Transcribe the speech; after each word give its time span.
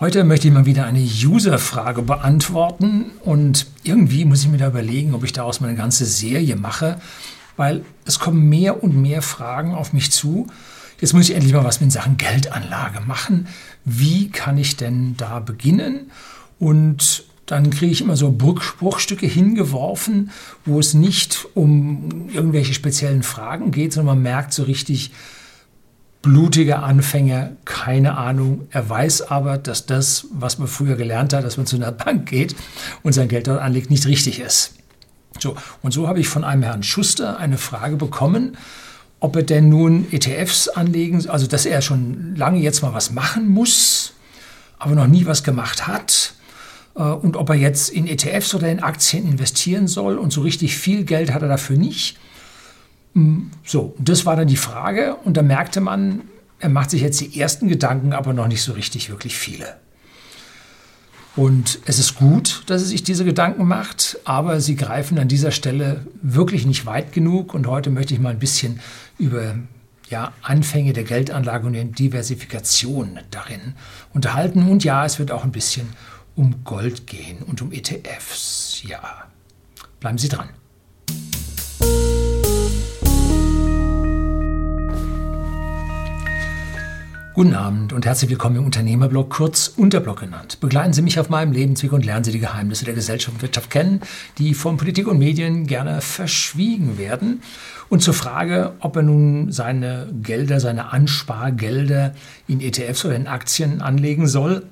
Heute 0.00 0.22
möchte 0.22 0.46
ich 0.46 0.54
mal 0.54 0.64
wieder 0.64 0.86
eine 0.86 1.00
User-Frage 1.00 2.02
beantworten 2.02 3.06
und 3.24 3.66
irgendwie 3.82 4.24
muss 4.24 4.42
ich 4.44 4.48
mir 4.48 4.56
da 4.56 4.68
überlegen, 4.68 5.12
ob 5.12 5.24
ich 5.24 5.32
daraus 5.32 5.60
mal 5.60 5.66
eine 5.66 5.76
ganze 5.76 6.04
Serie 6.06 6.54
mache, 6.54 7.00
weil 7.56 7.84
es 8.04 8.20
kommen 8.20 8.48
mehr 8.48 8.84
und 8.84 8.94
mehr 8.94 9.22
Fragen 9.22 9.74
auf 9.74 9.92
mich 9.92 10.12
zu. 10.12 10.46
Jetzt 11.00 11.14
muss 11.14 11.28
ich 11.28 11.34
endlich 11.34 11.52
mal 11.52 11.64
was 11.64 11.80
mit 11.80 11.90
Sachen 11.90 12.16
Geldanlage 12.16 13.00
machen. 13.00 13.48
Wie 13.84 14.30
kann 14.30 14.56
ich 14.56 14.76
denn 14.76 15.16
da 15.16 15.40
beginnen? 15.40 16.12
Und 16.60 17.24
dann 17.46 17.70
kriege 17.70 17.90
ich 17.90 18.00
immer 18.00 18.16
so 18.16 18.30
Bruchstücke 18.30 19.26
hingeworfen, 19.26 20.30
wo 20.64 20.78
es 20.78 20.94
nicht 20.94 21.44
um 21.54 22.28
irgendwelche 22.32 22.72
speziellen 22.72 23.24
Fragen 23.24 23.72
geht, 23.72 23.94
sondern 23.94 24.14
man 24.14 24.22
merkt 24.22 24.52
so 24.52 24.62
richtig, 24.62 25.10
blutiger 26.22 26.82
Anfänger, 26.82 27.52
keine 27.64 28.16
Ahnung. 28.16 28.68
Er 28.70 28.88
weiß 28.88 29.22
aber, 29.22 29.58
dass 29.58 29.86
das, 29.86 30.26
was 30.32 30.58
man 30.58 30.68
früher 30.68 30.96
gelernt 30.96 31.32
hat, 31.32 31.44
dass 31.44 31.56
man 31.56 31.66
zu 31.66 31.76
einer 31.76 31.92
Bank 32.04 32.28
geht 32.28 32.54
und 33.02 33.12
sein 33.12 33.28
Geld 33.28 33.46
dort 33.46 33.60
anlegt, 33.60 33.90
nicht 33.90 34.06
richtig 34.06 34.40
ist. 34.40 34.74
So, 35.38 35.56
und 35.82 35.92
so 35.92 36.08
habe 36.08 36.20
ich 36.20 36.28
von 36.28 36.44
einem 36.44 36.62
Herrn 36.62 36.82
Schuster 36.82 37.38
eine 37.38 37.58
Frage 37.58 37.96
bekommen, 37.96 38.56
ob 39.20 39.36
er 39.36 39.42
denn 39.42 39.68
nun 39.68 40.06
ETFs 40.12 40.68
anlegen, 40.68 41.28
also 41.28 41.46
dass 41.46 41.66
er 41.66 41.82
schon 41.82 42.34
lange 42.36 42.58
jetzt 42.58 42.82
mal 42.82 42.94
was 42.94 43.10
machen 43.12 43.48
muss, 43.48 44.12
aber 44.78 44.94
noch 44.94 45.06
nie 45.06 45.26
was 45.26 45.44
gemacht 45.44 45.86
hat. 45.86 46.34
Äh, 46.94 47.02
und 47.02 47.36
ob 47.36 47.50
er 47.50 47.56
jetzt 47.56 47.90
in 47.90 48.06
ETFs 48.06 48.54
oder 48.54 48.68
in 48.68 48.82
Aktien 48.82 49.26
investieren 49.28 49.86
soll. 49.86 50.18
Und 50.18 50.32
so 50.32 50.42
richtig 50.42 50.76
viel 50.76 51.04
Geld 51.04 51.32
hat 51.32 51.42
er 51.42 51.48
dafür 51.48 51.76
nicht. 51.76 52.18
Hm, 53.18 53.50
so, 53.64 53.96
das 53.98 54.26
war 54.26 54.36
dann 54.36 54.46
die 54.46 54.56
Frage 54.56 55.16
und 55.24 55.36
da 55.36 55.42
merkte 55.42 55.80
man, 55.80 56.22
er 56.60 56.68
macht 56.68 56.90
sich 56.90 57.02
jetzt 57.02 57.20
die 57.20 57.40
ersten 57.40 57.66
Gedanken, 57.66 58.12
aber 58.12 58.32
noch 58.32 58.46
nicht 58.46 58.62
so 58.62 58.72
richtig 58.72 59.10
wirklich 59.10 59.36
viele. 59.36 59.76
Und 61.34 61.80
es 61.84 61.98
ist 61.98 62.14
gut, 62.14 62.62
dass 62.66 62.82
er 62.82 62.88
sich 62.88 63.02
diese 63.02 63.24
Gedanken 63.24 63.66
macht, 63.66 64.18
aber 64.24 64.60
sie 64.60 64.76
greifen 64.76 65.18
an 65.18 65.26
dieser 65.26 65.50
Stelle 65.50 66.06
wirklich 66.22 66.64
nicht 66.64 66.86
weit 66.86 67.12
genug. 67.12 67.54
Und 67.54 67.66
heute 67.66 67.90
möchte 67.90 68.14
ich 68.14 68.20
mal 68.20 68.30
ein 68.30 68.38
bisschen 68.38 68.80
über 69.18 69.56
ja, 70.08 70.32
Anfänge 70.42 70.92
der 70.92 71.04
Geldanlage 71.04 71.66
und 71.66 71.74
der 71.74 71.84
Diversifikation 71.84 73.20
darin 73.30 73.74
unterhalten. 74.14 74.68
Und 74.68 74.82
ja, 74.82 75.04
es 75.04 75.18
wird 75.18 75.30
auch 75.30 75.44
ein 75.44 75.52
bisschen 75.52 75.88
um 76.34 76.64
Gold 76.64 77.06
gehen 77.06 77.38
und 77.42 77.62
um 77.62 77.72
ETFs. 77.72 78.82
Ja, 78.84 79.26
bleiben 80.00 80.18
Sie 80.18 80.28
dran. 80.28 80.48
Guten 87.38 87.54
Abend 87.54 87.92
und 87.92 88.04
herzlich 88.04 88.30
willkommen 88.30 88.56
im 88.56 88.64
Unternehmerblog, 88.64 89.30
kurz 89.30 89.68
Unterblog 89.68 90.18
genannt. 90.18 90.58
Begleiten 90.58 90.92
Sie 90.92 91.02
mich 91.02 91.20
auf 91.20 91.28
meinem 91.28 91.52
Lebensweg 91.52 91.92
und 91.92 92.04
lernen 92.04 92.24
Sie 92.24 92.32
die 92.32 92.40
Geheimnisse 92.40 92.84
der 92.84 92.94
Gesellschaft 92.94 93.36
und 93.36 93.42
Wirtschaft 93.42 93.70
kennen, 93.70 94.00
die 94.38 94.54
von 94.54 94.76
Politik 94.76 95.06
und 95.06 95.20
Medien 95.20 95.68
gerne 95.68 96.00
verschwiegen 96.00 96.98
werden. 96.98 97.40
Und 97.90 98.02
zur 98.02 98.14
Frage, 98.14 98.72
ob 98.80 98.96
er 98.96 99.02
nun 99.02 99.52
seine 99.52 100.08
Gelder, 100.20 100.58
seine 100.58 100.92
Anspargelder 100.92 102.12
in 102.48 102.60
ETFs 102.60 103.04
oder 103.04 103.14
in 103.14 103.28
Aktien 103.28 103.82
anlegen 103.82 104.26
soll, 104.26 104.64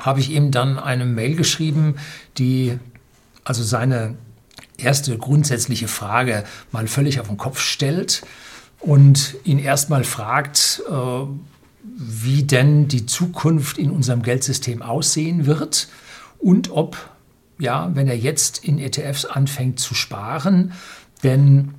habe 0.00 0.20
ich 0.20 0.30
ihm 0.30 0.50
dann 0.50 0.78
eine 0.78 1.04
Mail 1.04 1.36
geschrieben, 1.36 1.96
die 2.38 2.78
also 3.44 3.62
seine 3.62 4.14
erste 4.78 5.18
grundsätzliche 5.18 5.86
Frage 5.86 6.44
mal 6.72 6.86
völlig 6.86 7.20
auf 7.20 7.28
den 7.28 7.36
Kopf 7.36 7.60
stellt 7.60 8.22
und 8.80 9.34
ihn 9.44 9.58
erstmal 9.58 10.04
fragt, 10.04 10.82
äh, 10.90 11.26
wie 11.96 12.42
denn 12.42 12.88
die 12.88 13.06
Zukunft 13.06 13.78
in 13.78 13.90
unserem 13.90 14.22
Geldsystem 14.22 14.82
aussehen 14.82 15.46
wird 15.46 15.88
und 16.38 16.70
ob, 16.70 16.96
ja, 17.58 17.90
wenn 17.94 18.08
er 18.08 18.16
jetzt 18.16 18.64
in 18.64 18.78
ETFs 18.78 19.24
anfängt 19.24 19.78
zu 19.78 19.94
sparen, 19.94 20.72
denn 21.22 21.74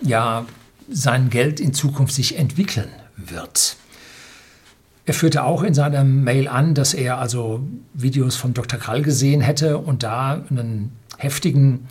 ja, 0.00 0.46
sein 0.90 1.30
Geld 1.30 1.60
in 1.60 1.74
Zukunft 1.74 2.14
sich 2.14 2.38
entwickeln 2.38 2.90
wird. 3.16 3.76
Er 5.04 5.14
führte 5.14 5.42
auch 5.42 5.62
in 5.62 5.74
seiner 5.74 6.04
Mail 6.04 6.46
an, 6.46 6.74
dass 6.74 6.94
er 6.94 7.18
also 7.18 7.66
Videos 7.92 8.36
von 8.36 8.54
Dr. 8.54 8.78
Krall 8.78 9.02
gesehen 9.02 9.40
hätte 9.40 9.78
und 9.78 10.04
da 10.04 10.44
einen 10.48 10.92
heftigen 11.18 11.88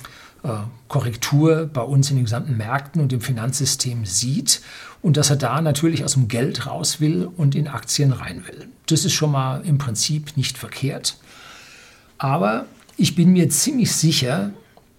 Korrektur 0.87 1.69
bei 1.71 1.81
uns 1.81 2.09
in 2.09 2.17
den 2.17 2.25
gesamten 2.25 2.57
Märkten 2.57 3.01
und 3.01 3.13
im 3.13 3.21
Finanzsystem 3.21 4.05
sieht 4.05 4.61
und 5.01 5.17
dass 5.17 5.29
er 5.29 5.35
da 5.35 5.61
natürlich 5.61 6.03
aus 6.03 6.13
dem 6.13 6.27
Geld 6.27 6.65
raus 6.65 6.99
will 6.99 7.29
und 7.37 7.55
in 7.55 7.67
Aktien 7.67 8.11
rein 8.11 8.45
will. 8.47 8.67
Das 8.87 9.05
ist 9.05 9.13
schon 9.13 9.31
mal 9.31 9.61
im 9.65 9.77
Prinzip 9.77 10.35
nicht 10.37 10.57
verkehrt. 10.57 11.17
Aber 12.17 12.65
ich 12.97 13.15
bin 13.15 13.33
mir 13.33 13.49
ziemlich 13.49 13.91
sicher, 13.91 14.51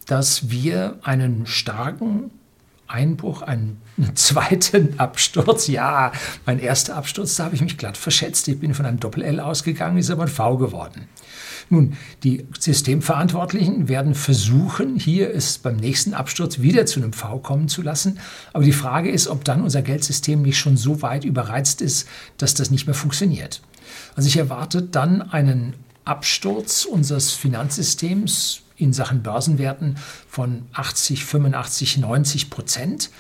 dass 0.07 0.51
wir 0.51 0.99
einen 1.03 1.47
starken 1.47 2.31
Einbruch, 2.89 3.43
einen 3.43 3.81
zweiten 4.15 4.95
Absturz. 4.99 5.67
Ja, 5.67 6.13
mein 6.47 6.59
erster 6.59 6.97
Absturz, 6.97 7.37
da 7.37 7.45
habe 7.45 7.55
ich 7.55 7.63
mich 7.63 7.79
glatt 7.79 7.97
verschätzt. 7.97 8.47
Ich 8.49 8.61
bin 8.61 8.75
von 8.75 8.87
einem 8.87 9.01
Doppel-L 9.01 9.41
ausgegangen, 9.41 9.99
ist 9.99 10.11
aber 10.11 10.23
ein 10.23 10.29
V 10.29 10.57
geworden. 10.57 11.09
Nun, 11.71 11.95
die 12.23 12.47
Systemverantwortlichen 12.59 13.89
werden 13.89 14.15
versuchen, 14.15 14.97
hier 14.97 15.35
es 15.35 15.59
beim 15.59 15.77
nächsten 15.77 16.15
Absturz 16.15 16.61
wieder 16.61 16.87
zu 16.87 17.01
einem 17.01 17.13
V 17.13 17.39
kommen 17.39 17.69
zu 17.69 17.83
lassen. 17.83 18.19
Aber 18.53 18.65
die 18.65 18.73
Frage 18.73 19.11
ist, 19.11 19.29
ob 19.29 19.45
dann 19.45 19.63
unser 19.63 19.83
Geldsystem 19.83 20.43
nicht 20.43 20.59
schon 20.59 20.77
so 20.77 21.03
weit 21.03 21.25
überreizt 21.25 21.81
ist, 21.81 22.09
dass 22.37 22.55
das 22.55 22.71
nicht 22.71 22.87
mehr 22.87 22.95
funktioniert. 22.95 23.63
Also 24.17 24.29
ich 24.29 24.37
erwarte 24.37 24.83
dann 24.83 25.23
einen 25.23 25.75
Absturz 26.05 26.85
unseres 26.85 27.33
Finanzsystems 27.33 28.63
in 28.77 28.93
Sachen 28.93 29.23
Börsenwerten 29.23 29.97
von 30.29 30.63
80, 30.73 31.25
85, 31.25 31.99
90 31.99 32.51
Prozent. 32.51 33.11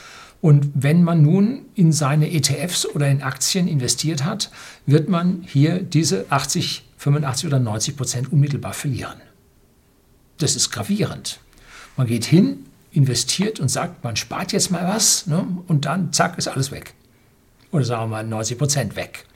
Und 0.40 0.72
wenn 0.74 1.04
man 1.04 1.22
nun 1.22 1.66
in 1.76 1.92
seine 1.92 2.32
ETFs 2.32 2.84
oder 2.84 3.08
in 3.08 3.22
Aktien 3.22 3.68
investiert 3.68 4.24
hat, 4.24 4.50
wird 4.86 5.08
man 5.08 5.44
hier 5.46 5.80
diese 5.80 6.26
80, 6.30 6.82
85 7.02 7.48
oder 7.48 7.58
90 7.58 7.96
Prozent 7.96 8.32
unmittelbar 8.32 8.74
verlieren. 8.74 9.20
Das 10.38 10.54
ist 10.54 10.70
gravierend. 10.70 11.40
Man 11.96 12.06
geht 12.06 12.24
hin, 12.24 12.66
investiert 12.92 13.58
und 13.58 13.68
sagt, 13.68 14.04
man 14.04 14.14
spart 14.14 14.52
jetzt 14.52 14.70
mal 14.70 14.86
was 14.86 15.26
ne, 15.26 15.44
und 15.66 15.84
dann 15.84 16.12
zack 16.12 16.38
ist 16.38 16.46
alles 16.46 16.70
weg. 16.70 16.94
Oder 17.72 17.84
sagen 17.84 18.04
wir 18.04 18.16
mal 18.18 18.24
90 18.24 18.56
Prozent 18.56 18.96
weg. 18.96 19.26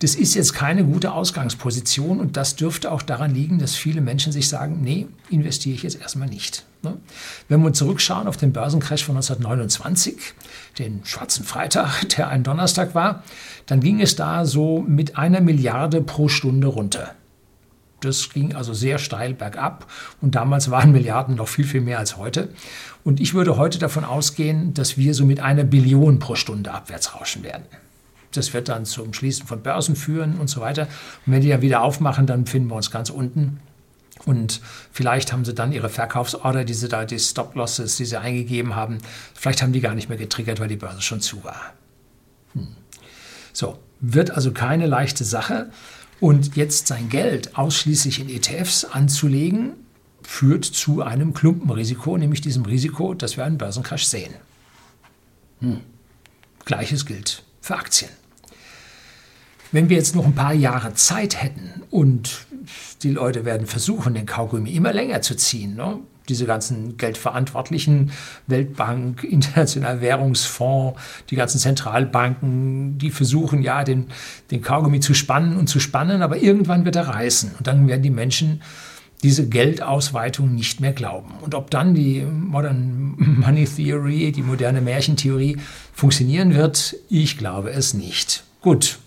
Das 0.00 0.14
ist 0.14 0.34
jetzt 0.34 0.52
keine 0.52 0.84
gute 0.84 1.12
Ausgangsposition 1.12 2.20
und 2.20 2.36
das 2.36 2.56
dürfte 2.56 2.92
auch 2.92 3.02
daran 3.02 3.34
liegen, 3.34 3.58
dass 3.58 3.76
viele 3.76 4.02
Menschen 4.02 4.32
sich 4.32 4.48
sagen, 4.48 4.80
nee, 4.82 5.06
investiere 5.30 5.74
ich 5.74 5.82
jetzt 5.82 6.00
erstmal 6.00 6.28
nicht. 6.28 6.66
Ne? 6.82 6.96
Wenn 7.48 7.62
wir 7.62 7.72
zurückschauen 7.72 8.26
auf 8.26 8.36
den 8.36 8.52
Börsencrash 8.52 9.04
von 9.04 9.16
1929, 9.16 10.16
den 10.78 11.00
schwarzen 11.04 11.44
Freitag, 11.44 12.08
der 12.16 12.28
ein 12.28 12.42
Donnerstag 12.42 12.94
war, 12.94 13.22
dann 13.66 13.80
ging 13.80 14.00
es 14.00 14.16
da 14.16 14.46
so 14.46 14.80
mit 14.80 15.16
einer 15.18 15.40
Milliarde 15.40 16.00
pro 16.00 16.28
Stunde 16.28 16.68
runter. 16.68 17.14
Das 18.00 18.30
ging 18.30 18.54
also 18.54 18.72
sehr 18.72 18.98
steil 18.98 19.34
bergab 19.34 19.86
und 20.22 20.34
damals 20.34 20.70
waren 20.70 20.90
Milliarden 20.92 21.34
noch 21.34 21.48
viel, 21.48 21.66
viel 21.66 21.82
mehr 21.82 21.98
als 21.98 22.16
heute. 22.16 22.48
Und 23.04 23.20
ich 23.20 23.34
würde 23.34 23.58
heute 23.58 23.78
davon 23.78 24.04
ausgehen, 24.04 24.72
dass 24.72 24.96
wir 24.96 25.12
so 25.14 25.26
mit 25.26 25.40
einer 25.40 25.64
Billion 25.64 26.18
pro 26.18 26.34
Stunde 26.34 26.72
abwärts 26.72 27.14
rauschen 27.14 27.42
werden. 27.42 27.64
Das 28.32 28.54
wird 28.54 28.68
dann 28.68 28.86
zum 28.86 29.12
Schließen 29.12 29.46
von 29.46 29.62
Börsen 29.62 29.96
führen 29.96 30.38
und 30.38 30.48
so 30.48 30.60
weiter. 30.60 30.86
Und 31.26 31.32
wenn 31.32 31.42
die 31.42 31.48
dann 31.48 31.62
wieder 31.62 31.82
aufmachen, 31.82 32.26
dann 32.26 32.46
finden 32.46 32.68
wir 32.68 32.76
uns 32.76 32.90
ganz 32.90 33.10
unten. 33.10 33.60
Und 34.26 34.60
vielleicht 34.92 35.32
haben 35.32 35.44
sie 35.44 35.54
dann 35.54 35.72
ihre 35.72 35.88
Verkaufsorder, 35.88 36.64
diese 36.64 36.88
da, 36.88 37.04
die 37.04 37.18
Stop-Losses, 37.18 37.96
die 37.96 38.04
sie 38.04 38.18
eingegeben 38.18 38.76
haben, 38.76 38.98
vielleicht 39.34 39.62
haben 39.62 39.72
die 39.72 39.80
gar 39.80 39.94
nicht 39.94 40.08
mehr 40.08 40.18
getriggert, 40.18 40.60
weil 40.60 40.68
die 40.68 40.76
Börse 40.76 41.00
schon 41.00 41.20
zu 41.20 41.42
war. 41.42 41.72
Hm. 42.54 42.68
So, 43.52 43.78
wird 44.00 44.30
also 44.30 44.52
keine 44.52 44.86
leichte 44.86 45.24
Sache. 45.24 45.70
Und 46.20 46.54
jetzt 46.56 46.86
sein 46.86 47.08
Geld 47.08 47.56
ausschließlich 47.56 48.20
in 48.20 48.28
ETFs 48.28 48.84
anzulegen, 48.84 49.72
führt 50.22 50.66
zu 50.66 51.02
einem 51.02 51.32
Klumpenrisiko, 51.32 52.18
nämlich 52.18 52.42
diesem 52.42 52.66
Risiko, 52.66 53.14
dass 53.14 53.38
wir 53.38 53.44
einen 53.44 53.56
Börsencrash 53.58 54.04
sehen. 54.04 54.34
Hm. 55.60 55.80
Gleiches 56.66 57.06
gilt 57.06 57.42
für 57.62 57.76
Aktien. 57.76 58.10
Wenn 59.72 59.88
wir 59.88 59.96
jetzt 59.96 60.16
noch 60.16 60.24
ein 60.24 60.34
paar 60.34 60.54
Jahre 60.54 60.94
Zeit 60.94 61.40
hätten 61.40 61.82
und 61.90 62.46
die 63.02 63.10
Leute 63.10 63.44
werden 63.44 63.66
versuchen, 63.66 64.14
den 64.14 64.26
Kaugummi 64.26 64.70
immer 64.70 64.92
länger 64.92 65.22
zu 65.22 65.36
ziehen, 65.36 65.76
ne? 65.76 65.98
diese 66.28 66.46
ganzen 66.46 66.96
Geldverantwortlichen, 66.96 68.12
Weltbank, 68.46 69.24
Internationaler 69.30 70.00
Währungsfonds, 70.00 70.98
die 71.30 71.36
ganzen 71.36 71.58
Zentralbanken, 71.58 72.98
die 72.98 73.10
versuchen 73.10 73.62
ja, 73.62 73.84
den, 73.84 74.06
den 74.50 74.62
Kaugummi 74.62 75.00
zu 75.00 75.14
spannen 75.14 75.56
und 75.56 75.68
zu 75.68 75.80
spannen, 75.80 76.22
aber 76.22 76.38
irgendwann 76.38 76.84
wird 76.84 76.96
er 76.96 77.08
reißen 77.08 77.52
und 77.58 77.66
dann 77.66 77.86
werden 77.88 78.02
die 78.02 78.10
Menschen 78.10 78.62
diese 79.22 79.48
Geldausweitung 79.48 80.54
nicht 80.54 80.80
mehr 80.80 80.94
glauben. 80.94 81.34
Und 81.42 81.54
ob 81.54 81.70
dann 81.70 81.94
die 81.94 82.22
Modern 82.22 83.14
Money 83.18 83.66
Theory, 83.66 84.32
die 84.32 84.42
moderne 84.42 84.80
Märchentheorie 84.80 85.58
funktionieren 85.92 86.54
wird, 86.54 86.96
ich 87.10 87.36
glaube 87.36 87.70
es 87.70 87.92
nicht. 87.92 88.44
Gut, 88.62 88.98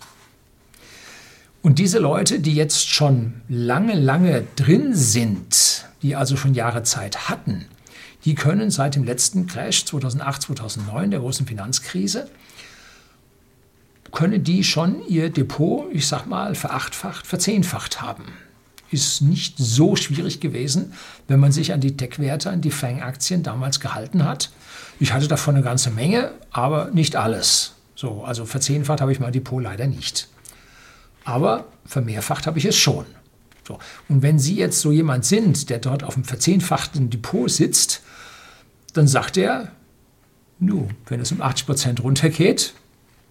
Und 1.64 1.78
diese 1.78 1.98
Leute, 1.98 2.40
die 2.40 2.54
jetzt 2.54 2.90
schon 2.90 3.40
lange, 3.48 3.94
lange 3.94 4.44
drin 4.54 4.94
sind, 4.94 5.86
die 6.02 6.14
also 6.14 6.36
schon 6.36 6.52
Jahre 6.52 6.82
Zeit 6.82 7.30
hatten, 7.30 7.64
die 8.26 8.34
können 8.34 8.70
seit 8.70 8.96
dem 8.96 9.04
letzten 9.04 9.46
Crash 9.46 9.86
2008, 9.86 10.42
2009, 10.42 11.10
der 11.10 11.20
großen 11.20 11.46
Finanzkrise, 11.46 12.28
können 14.12 14.44
die 14.44 14.62
schon 14.62 15.06
ihr 15.08 15.30
Depot, 15.30 15.86
ich 15.90 16.06
sag 16.06 16.26
mal, 16.26 16.54
verachtfacht, 16.54 17.26
verzehnfacht 17.26 18.02
haben. 18.02 18.24
Ist 18.90 19.22
nicht 19.22 19.54
so 19.56 19.96
schwierig 19.96 20.40
gewesen, 20.40 20.92
wenn 21.28 21.40
man 21.40 21.50
sich 21.50 21.72
an 21.72 21.80
die 21.80 21.96
Tech-Werte, 21.96 22.50
an 22.50 22.60
die 22.60 22.70
Fang-Aktien 22.70 23.42
damals 23.42 23.80
gehalten 23.80 24.26
hat. 24.26 24.50
Ich 25.00 25.14
hatte 25.14 25.28
davon 25.28 25.54
eine 25.54 25.64
ganze 25.64 25.90
Menge, 25.90 26.32
aber 26.50 26.90
nicht 26.90 27.16
alles. 27.16 27.72
So, 27.94 28.22
also 28.22 28.44
verzehnfacht 28.44 29.00
habe 29.00 29.12
ich 29.12 29.18
mein 29.18 29.32
Depot 29.32 29.62
leider 29.62 29.86
nicht. 29.86 30.28
Aber 31.24 31.66
vermehrfacht 31.86 32.46
habe 32.46 32.58
ich 32.58 32.64
es 32.64 32.76
schon. 32.76 33.06
So. 33.66 33.78
Und 34.08 34.22
wenn 34.22 34.38
Sie 34.38 34.56
jetzt 34.56 34.80
so 34.80 34.92
jemand 34.92 35.24
sind, 35.24 35.70
der 35.70 35.78
dort 35.78 36.04
auf 36.04 36.14
dem 36.14 36.24
verzehnfachten 36.24 37.10
Depot 37.10 37.50
sitzt, 37.50 38.02
dann 38.92 39.08
sagt 39.08 39.36
er, 39.36 39.72
nu, 40.58 40.88
wenn 41.06 41.20
es 41.20 41.32
um 41.32 41.40
80 41.40 41.66
Prozent 41.66 42.02
runtergeht, 42.02 42.74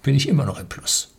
bin 0.02 0.16
ich 0.16 0.28
immer 0.28 0.46
noch 0.46 0.60
im 0.60 0.68
Plus. 0.68 1.10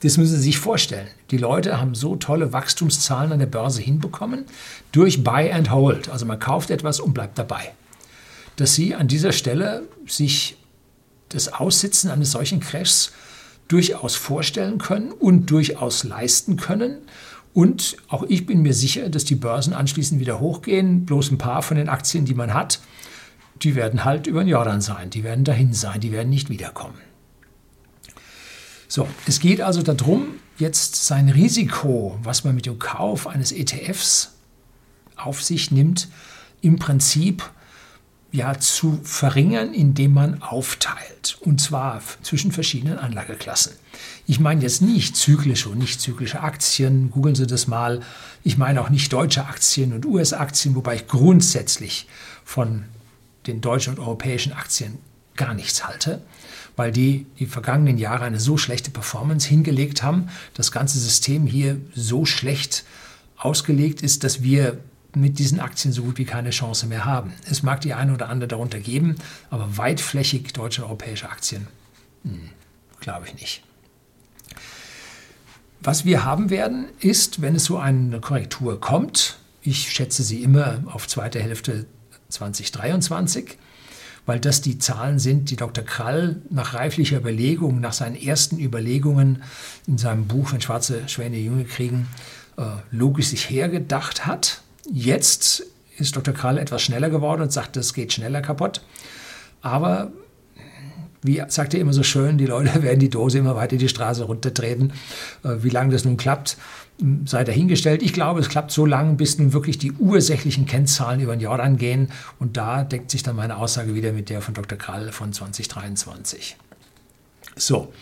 Das 0.00 0.18
müssen 0.18 0.36
Sie 0.36 0.42
sich 0.42 0.58
vorstellen. 0.58 1.08
Die 1.30 1.38
Leute 1.38 1.80
haben 1.80 1.94
so 1.94 2.16
tolle 2.16 2.52
Wachstumszahlen 2.52 3.32
an 3.32 3.38
der 3.38 3.46
Börse 3.46 3.80
hinbekommen 3.80 4.44
durch 4.92 5.24
Buy 5.24 5.50
and 5.50 5.70
Hold. 5.70 6.08
Also 6.10 6.26
man 6.26 6.38
kauft 6.38 6.70
etwas 6.70 7.00
und 7.00 7.14
bleibt 7.14 7.38
dabei. 7.38 7.72
Dass 8.56 8.74
Sie 8.74 8.94
an 8.94 9.08
dieser 9.08 9.32
Stelle 9.32 9.82
sich 10.06 10.56
das 11.30 11.52
Aussitzen 11.52 12.10
eines 12.10 12.30
solchen 12.30 12.60
Crashs 12.60 13.12
durchaus 13.68 14.14
vorstellen 14.14 14.78
können 14.78 15.12
und 15.12 15.50
durchaus 15.50 16.04
leisten 16.04 16.56
können. 16.56 16.98
Und 17.52 17.96
auch 18.08 18.22
ich 18.24 18.46
bin 18.46 18.62
mir 18.62 18.74
sicher, 18.74 19.08
dass 19.08 19.24
die 19.24 19.34
Börsen 19.34 19.72
anschließend 19.72 20.20
wieder 20.20 20.40
hochgehen. 20.40 21.06
Bloß 21.06 21.30
ein 21.30 21.38
paar 21.38 21.62
von 21.62 21.76
den 21.76 21.88
Aktien, 21.88 22.24
die 22.24 22.34
man 22.34 22.52
hat, 22.52 22.80
die 23.62 23.74
werden 23.74 24.04
halt 24.04 24.26
über 24.26 24.44
den 24.44 24.48
Jordan 24.48 24.80
sein, 24.80 25.10
die 25.10 25.24
werden 25.24 25.44
dahin 25.44 25.72
sein, 25.72 26.00
die 26.00 26.12
werden 26.12 26.28
nicht 26.28 26.50
wiederkommen. 26.50 26.98
So, 28.88 29.08
es 29.26 29.40
geht 29.40 29.60
also 29.60 29.82
darum, 29.82 30.34
jetzt 30.58 31.06
sein 31.06 31.28
Risiko, 31.28 32.18
was 32.22 32.44
man 32.44 32.54
mit 32.54 32.66
dem 32.66 32.78
Kauf 32.78 33.26
eines 33.26 33.52
ETFs 33.52 34.34
auf 35.16 35.42
sich 35.42 35.70
nimmt, 35.70 36.08
im 36.60 36.78
Prinzip 36.78 37.42
ja 38.36 38.58
zu 38.58 39.00
verringern, 39.02 39.74
indem 39.74 40.12
man 40.12 40.42
aufteilt. 40.42 41.38
Und 41.40 41.60
zwar 41.60 42.00
zwischen 42.22 42.52
verschiedenen 42.52 42.98
Anlageklassen. 42.98 43.72
Ich 44.26 44.38
meine 44.38 44.62
jetzt 44.62 44.82
nicht 44.82 45.16
zyklische 45.16 45.70
und 45.70 45.78
nicht 45.78 46.00
zyklische 46.00 46.40
Aktien, 46.40 47.10
googeln 47.10 47.34
Sie 47.34 47.46
das 47.46 47.66
mal. 47.66 48.00
Ich 48.44 48.58
meine 48.58 48.80
auch 48.80 48.90
nicht 48.90 49.12
deutsche 49.12 49.46
Aktien 49.46 49.92
und 49.92 50.04
US-Aktien, 50.04 50.74
wobei 50.74 50.96
ich 50.96 51.06
grundsätzlich 51.08 52.06
von 52.44 52.84
den 53.46 53.60
deutschen 53.60 53.94
und 53.94 54.00
europäischen 54.00 54.52
Aktien 54.52 54.98
gar 55.36 55.54
nichts 55.54 55.86
halte, 55.86 56.22
weil 56.76 56.92
die 56.92 57.26
die 57.38 57.46
vergangenen 57.46 57.98
Jahre 57.98 58.24
eine 58.24 58.40
so 58.40 58.56
schlechte 58.56 58.90
Performance 58.90 59.48
hingelegt 59.48 60.02
haben, 60.02 60.28
das 60.54 60.72
ganze 60.72 60.98
System 60.98 61.46
hier 61.46 61.78
so 61.94 62.24
schlecht 62.24 62.84
ausgelegt 63.36 64.02
ist, 64.02 64.24
dass 64.24 64.42
wir 64.42 64.78
mit 65.16 65.38
diesen 65.38 65.60
Aktien 65.60 65.92
so 65.92 66.02
gut 66.02 66.18
wie 66.18 66.26
keine 66.26 66.50
Chance 66.50 66.86
mehr 66.86 67.06
haben. 67.06 67.32
Es 67.50 67.62
mag 67.62 67.80
die 67.80 67.94
eine 67.94 68.12
oder 68.12 68.28
andere 68.28 68.48
darunter 68.48 68.78
geben, 68.78 69.16
aber 69.50 69.78
weitflächig 69.78 70.52
deutsche 70.52 70.82
und 70.82 70.88
europäische 70.88 71.30
Aktien, 71.30 71.66
hm, 72.22 72.50
glaube 73.00 73.26
ich 73.26 73.34
nicht. 73.34 73.62
Was 75.80 76.04
wir 76.04 76.24
haben 76.24 76.50
werden, 76.50 76.86
ist, 77.00 77.40
wenn 77.40 77.54
es 77.54 77.64
so 77.64 77.78
eine 77.78 78.20
Korrektur 78.20 78.78
kommt, 78.78 79.38
ich 79.62 79.90
schätze 79.90 80.22
sie 80.22 80.42
immer 80.42 80.82
auf 80.86 81.08
zweite 81.08 81.40
Hälfte 81.40 81.86
2023, 82.28 83.56
weil 84.26 84.38
das 84.38 84.60
die 84.60 84.78
Zahlen 84.78 85.18
sind, 85.18 85.50
die 85.50 85.56
Dr. 85.56 85.84
Krall 85.84 86.42
nach 86.50 86.74
reiflicher 86.74 87.18
Überlegung, 87.18 87.80
nach 87.80 87.92
seinen 87.92 88.16
ersten 88.16 88.58
Überlegungen 88.58 89.42
in 89.86 89.96
seinem 89.96 90.26
Buch 90.26 90.52
Wenn 90.52 90.60
schwarze 90.60 91.08
Schwäne 91.08 91.38
Junge 91.38 91.64
kriegen, 91.64 92.08
äh, 92.58 92.64
logisch 92.90 93.28
sich 93.28 93.48
hergedacht 93.48 94.26
hat. 94.26 94.62
Jetzt 94.92 95.64
ist 95.98 96.14
Dr. 96.16 96.34
Krall 96.34 96.58
etwas 96.58 96.82
schneller 96.82 97.10
geworden 97.10 97.42
und 97.42 97.52
sagt, 97.52 97.76
es 97.76 97.94
geht 97.94 98.12
schneller 98.12 98.42
kaputt. 98.42 98.82
Aber 99.62 100.12
wie 101.22 101.42
sagt 101.48 101.74
er 101.74 101.80
immer 101.80 101.92
so 101.92 102.02
schön, 102.02 102.38
die 102.38 102.46
Leute 102.46 102.82
werden 102.82 103.00
die 103.00 103.10
Dose 103.10 103.38
immer 103.38 103.56
weiter 103.56 103.76
die 103.76 103.88
Straße 103.88 104.24
runtertreten. 104.24 104.92
Äh, 105.42 105.56
wie 105.62 105.70
lange 105.70 105.92
das 105.92 106.04
nun 106.04 106.16
klappt, 106.16 106.56
sei 107.24 107.44
dahingestellt. 107.44 108.02
Ich 108.02 108.12
glaube, 108.12 108.40
es 108.40 108.48
klappt 108.48 108.70
so 108.70 108.86
lange, 108.86 109.14
bis 109.14 109.38
nun 109.38 109.52
wirklich 109.52 109.78
die 109.78 109.92
ursächlichen 109.92 110.66
Kennzahlen 110.66 111.20
über 111.20 111.34
den 111.36 111.40
Jordan 111.40 111.76
gehen. 111.76 112.10
Und 112.38 112.56
da 112.56 112.84
deckt 112.84 113.10
sich 113.10 113.22
dann 113.22 113.36
meine 113.36 113.56
Aussage 113.56 113.94
wieder 113.94 114.12
mit 114.12 114.30
der 114.30 114.40
von 114.40 114.54
Dr. 114.54 114.78
Krall 114.78 115.12
von 115.12 115.32
2023. 115.32 116.56
So. 117.56 117.92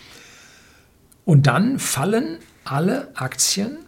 Und 1.25 1.47
dann 1.47 1.79
fallen 1.79 2.39
alle 2.65 3.09
Aktien, 3.15 3.79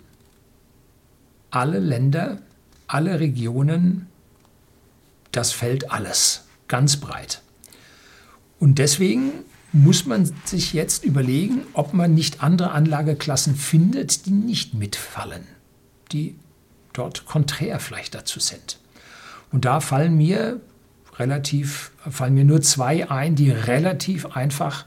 alle 1.51 1.79
Länder, 1.79 2.39
alle 2.87 3.21
Regionen, 3.21 4.07
das 5.33 5.53
fällt 5.53 5.91
alles 5.91 6.45
ganz 6.69 6.97
breit. 6.97 7.43
Und 8.59 8.79
deswegen 8.79 9.33
muss 9.73 10.07
man 10.07 10.33
sich 10.45 10.73
jetzt 10.73 11.05
überlegen, 11.05 11.63
ob 11.75 11.93
man 11.93 12.15
nicht 12.15 12.43
andere 12.43 12.71
Anlageklassen 12.71 13.55
findet, 13.55 14.27
die 14.27 14.31
nicht 14.31 14.75
mitfallen, 14.75 15.47
die 16.13 16.37
dort 16.93 17.27
konträr 17.27 17.79
vielleicht 17.79 18.15
dazu 18.15 18.41
sind. 18.41 18.79
Und 19.53 19.65
da 19.65 19.81
fallen 19.81 20.17
mir 20.17 20.61
relativ, 21.19 21.93
fallen 22.11 22.35
mir 22.35 22.45
nur 22.45 22.63
zwei 22.63 23.11
ein, 23.11 23.37
die 23.37 23.51
relativ 23.51 24.27
einfach 24.37 24.87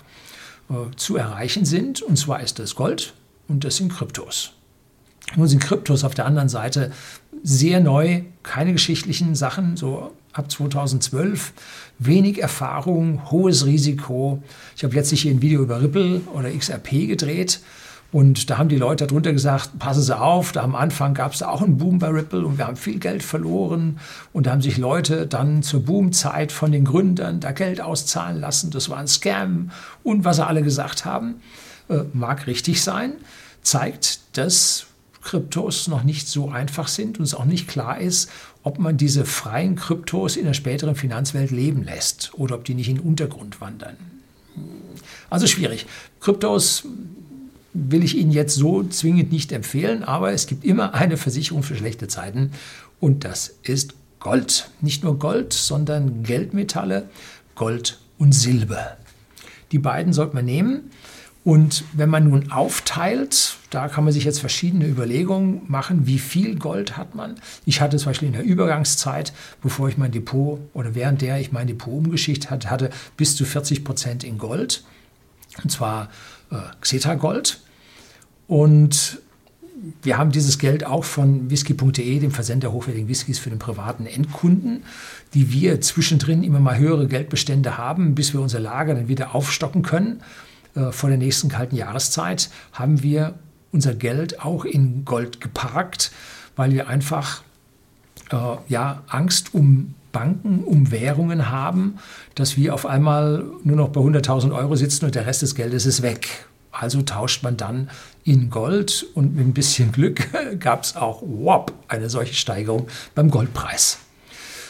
äh, 0.69 0.95
zu 0.95 1.17
erreichen 1.17 1.65
sind. 1.65 2.01
Und 2.01 2.17
zwar 2.17 2.41
ist 2.41 2.59
das 2.59 2.75
Gold 2.75 3.13
und 3.47 3.63
das 3.63 3.77
sind 3.77 3.91
Kryptos. 3.91 4.53
Nun 5.35 5.47
sind 5.47 5.61
Kryptos 5.61 6.03
auf 6.03 6.15
der 6.15 6.25
anderen 6.25 6.49
Seite 6.49 6.91
sehr 7.43 7.79
neu, 7.79 8.21
keine 8.43 8.73
geschichtlichen 8.73 9.35
Sachen, 9.35 9.77
so 9.77 10.11
ab 10.33 10.51
2012, 10.51 11.53
wenig 11.97 12.41
Erfahrung, 12.41 13.31
hohes 13.31 13.65
Risiko. 13.65 14.41
Ich 14.75 14.83
habe 14.83 14.95
letztlich 14.95 15.21
hier 15.23 15.31
ein 15.31 15.41
Video 15.41 15.61
über 15.61 15.81
Ripple 15.81 16.21
oder 16.33 16.49
XRP 16.49 17.07
gedreht 17.07 17.59
und 18.11 18.49
da 18.49 18.57
haben 18.57 18.69
die 18.69 18.77
Leute 18.77 19.05
darunter 19.05 19.33
gesagt, 19.33 19.77
passen 19.77 20.01
Sie 20.01 20.17
auf, 20.17 20.51
da 20.51 20.63
am 20.63 20.75
Anfang 20.75 21.13
gab 21.13 21.33
es 21.33 21.43
auch 21.43 21.61
einen 21.61 21.77
Boom 21.77 21.99
bei 21.99 22.07
Ripple 22.07 22.43
und 22.43 22.57
wir 22.57 22.65
haben 22.65 22.75
viel 22.75 22.97
Geld 22.97 23.21
verloren 23.21 23.99
und 24.33 24.47
da 24.47 24.51
haben 24.51 24.61
sich 24.61 24.77
Leute 24.77 25.27
dann 25.27 25.61
zur 25.61 25.83
Boomzeit 25.83 26.51
von 26.51 26.71
den 26.71 26.85
Gründern 26.85 27.39
da 27.39 27.51
Geld 27.51 27.81
auszahlen 27.81 28.39
lassen, 28.39 28.71
das 28.71 28.89
war 28.89 28.97
ein 28.97 29.07
Scam 29.07 29.69
und 30.03 30.25
was 30.25 30.37
sie 30.37 30.45
alle 30.45 30.63
gesagt 30.63 31.05
haben, 31.05 31.35
äh, 31.89 31.99
mag 32.13 32.47
richtig 32.47 32.81
sein, 32.81 33.13
zeigt, 33.61 34.21
dass 34.37 34.87
Kryptos 35.29 35.87
noch 35.87 36.03
nicht 36.03 36.27
so 36.27 36.49
einfach 36.49 36.87
sind 36.87 37.19
und 37.19 37.23
es 37.23 37.35
auch 37.35 37.45
nicht 37.45 37.67
klar 37.67 37.99
ist, 37.99 38.31
ob 38.63 38.79
man 38.79 38.97
diese 38.97 39.25
freien 39.25 39.75
Kryptos 39.75 40.37
in 40.37 40.45
der 40.45 40.55
späteren 40.55 40.95
Finanzwelt 40.95 41.51
leben 41.51 41.83
lässt 41.83 42.31
oder 42.33 42.55
ob 42.55 42.65
die 42.65 42.73
nicht 42.73 42.89
in 42.89 42.95
den 42.95 43.05
Untergrund 43.05 43.61
wandern. 43.61 43.95
Also 45.29 45.45
schwierig. 45.45 45.85
Kryptos 46.19 46.83
will 47.73 48.03
ich 48.03 48.17
Ihnen 48.17 48.31
jetzt 48.31 48.55
so 48.55 48.83
zwingend 48.85 49.31
nicht 49.31 49.51
empfehlen, 49.51 50.03
aber 50.03 50.31
es 50.31 50.47
gibt 50.47 50.65
immer 50.65 50.95
eine 50.95 51.15
Versicherung 51.15 51.61
für 51.61 51.75
schlechte 51.75 52.07
Zeiten 52.07 52.51
und 52.99 53.23
das 53.23 53.53
ist 53.61 53.93
Gold. 54.19 54.71
Nicht 54.81 55.03
nur 55.03 55.19
Gold, 55.19 55.53
sondern 55.53 56.23
Geldmetalle, 56.23 57.07
Gold 57.53 57.99
und 58.17 58.33
Silber. 58.33 58.97
Die 59.71 59.79
beiden 59.79 60.11
sollte 60.11 60.33
man 60.33 60.45
nehmen. 60.45 60.89
Und 61.43 61.85
wenn 61.93 62.09
man 62.09 62.29
nun 62.29 62.51
aufteilt, 62.51 63.57
da 63.69 63.87
kann 63.87 64.03
man 64.03 64.11
sich 64.11 64.25
jetzt 64.25 64.39
verschiedene 64.39 64.85
Überlegungen 64.85 65.61
machen, 65.67 66.05
wie 66.05 66.19
viel 66.19 66.59
Gold 66.59 66.97
hat 66.97 67.15
man. 67.15 67.35
Ich 67.65 67.79
hatte 67.79 67.97
zum 67.97 68.09
Beispiel 68.09 68.27
in 68.27 68.33
der 68.33 68.43
Übergangszeit, 68.43 69.31
bevor 69.61 69.87
ich 69.87 69.97
mein 69.97 70.11
Depot 70.11 70.59
oder 70.73 70.95
während 70.95 71.21
der 71.21 71.39
ich 71.39 71.51
mein 71.51 71.67
Depot 71.67 71.93
umgeschichtet 71.93 72.51
hatte, 72.51 72.69
hatte 72.69 72.89
bis 73.15 73.35
zu 73.35 73.45
40 73.45 73.85
Prozent 73.85 74.23
in 74.23 74.37
Gold. 74.37 74.83
Und 75.63 75.71
zwar 75.71 76.09
äh, 76.51 76.57
Xeta 76.81 77.15
Gold. 77.15 77.61
Und 78.47 79.21
wir 80.01 80.17
haben 80.17 80.31
dieses 80.31 80.59
Geld 80.59 80.85
auch 80.85 81.05
von 81.05 81.49
whisky.de, 81.49 82.19
dem 82.19 82.31
Versender 82.31 82.71
hochwertigen 82.71 83.07
Whiskys 83.07 83.39
für 83.39 83.49
den 83.49 83.59
privaten 83.59 84.05
Endkunden, 84.05 84.83
die 85.33 85.53
wir 85.53 85.79
zwischendrin 85.81 86.43
immer 86.43 86.59
mal 86.59 86.77
höhere 86.77 87.07
Geldbestände 87.07 87.77
haben, 87.77 88.13
bis 88.15 88.33
wir 88.33 88.41
unser 88.41 88.59
Lager 88.59 88.95
dann 88.95 89.07
wieder 89.07 89.35
aufstocken 89.35 89.83
können. 89.83 90.21
Äh, 90.75 90.91
vor 90.91 91.09
der 91.09 91.17
nächsten 91.17 91.49
kalten 91.49 91.75
Jahreszeit 91.75 92.49
haben 92.73 93.03
wir 93.03 93.35
unser 93.71 93.93
Geld 93.93 94.41
auch 94.41 94.65
in 94.65 95.05
Gold 95.05 95.41
geparkt, 95.41 96.11
weil 96.55 96.71
wir 96.71 96.87
einfach 96.87 97.43
äh, 98.31 98.37
ja, 98.67 99.03
Angst 99.07 99.53
um 99.53 99.95
Banken, 100.11 100.63
um 100.63 100.91
Währungen 100.91 101.49
haben, 101.49 101.99
dass 102.35 102.57
wir 102.57 102.73
auf 102.73 102.85
einmal 102.85 103.45
nur 103.63 103.75
noch 103.75 103.89
bei 103.89 104.01
100.000 104.01 104.53
Euro 104.55 104.75
sitzen 104.75 105.05
und 105.05 105.15
der 105.15 105.25
Rest 105.25 105.43
des 105.43 105.55
Geldes 105.55 105.85
ist 105.85 106.01
weg. 106.01 106.45
Also 106.71 107.01
tauscht 107.01 107.43
man 107.43 107.57
dann 107.57 107.89
in 108.23 108.49
Gold 108.49 109.05
und 109.13 109.35
mit 109.35 109.45
ein 109.45 109.53
bisschen 109.53 109.91
Glück 109.91 110.27
gab 110.59 110.83
es 110.83 110.95
auch 110.95 111.21
wop, 111.21 111.73
eine 111.87 112.09
solche 112.09 112.33
Steigerung 112.33 112.87
beim 113.15 113.29
Goldpreis. 113.29 113.99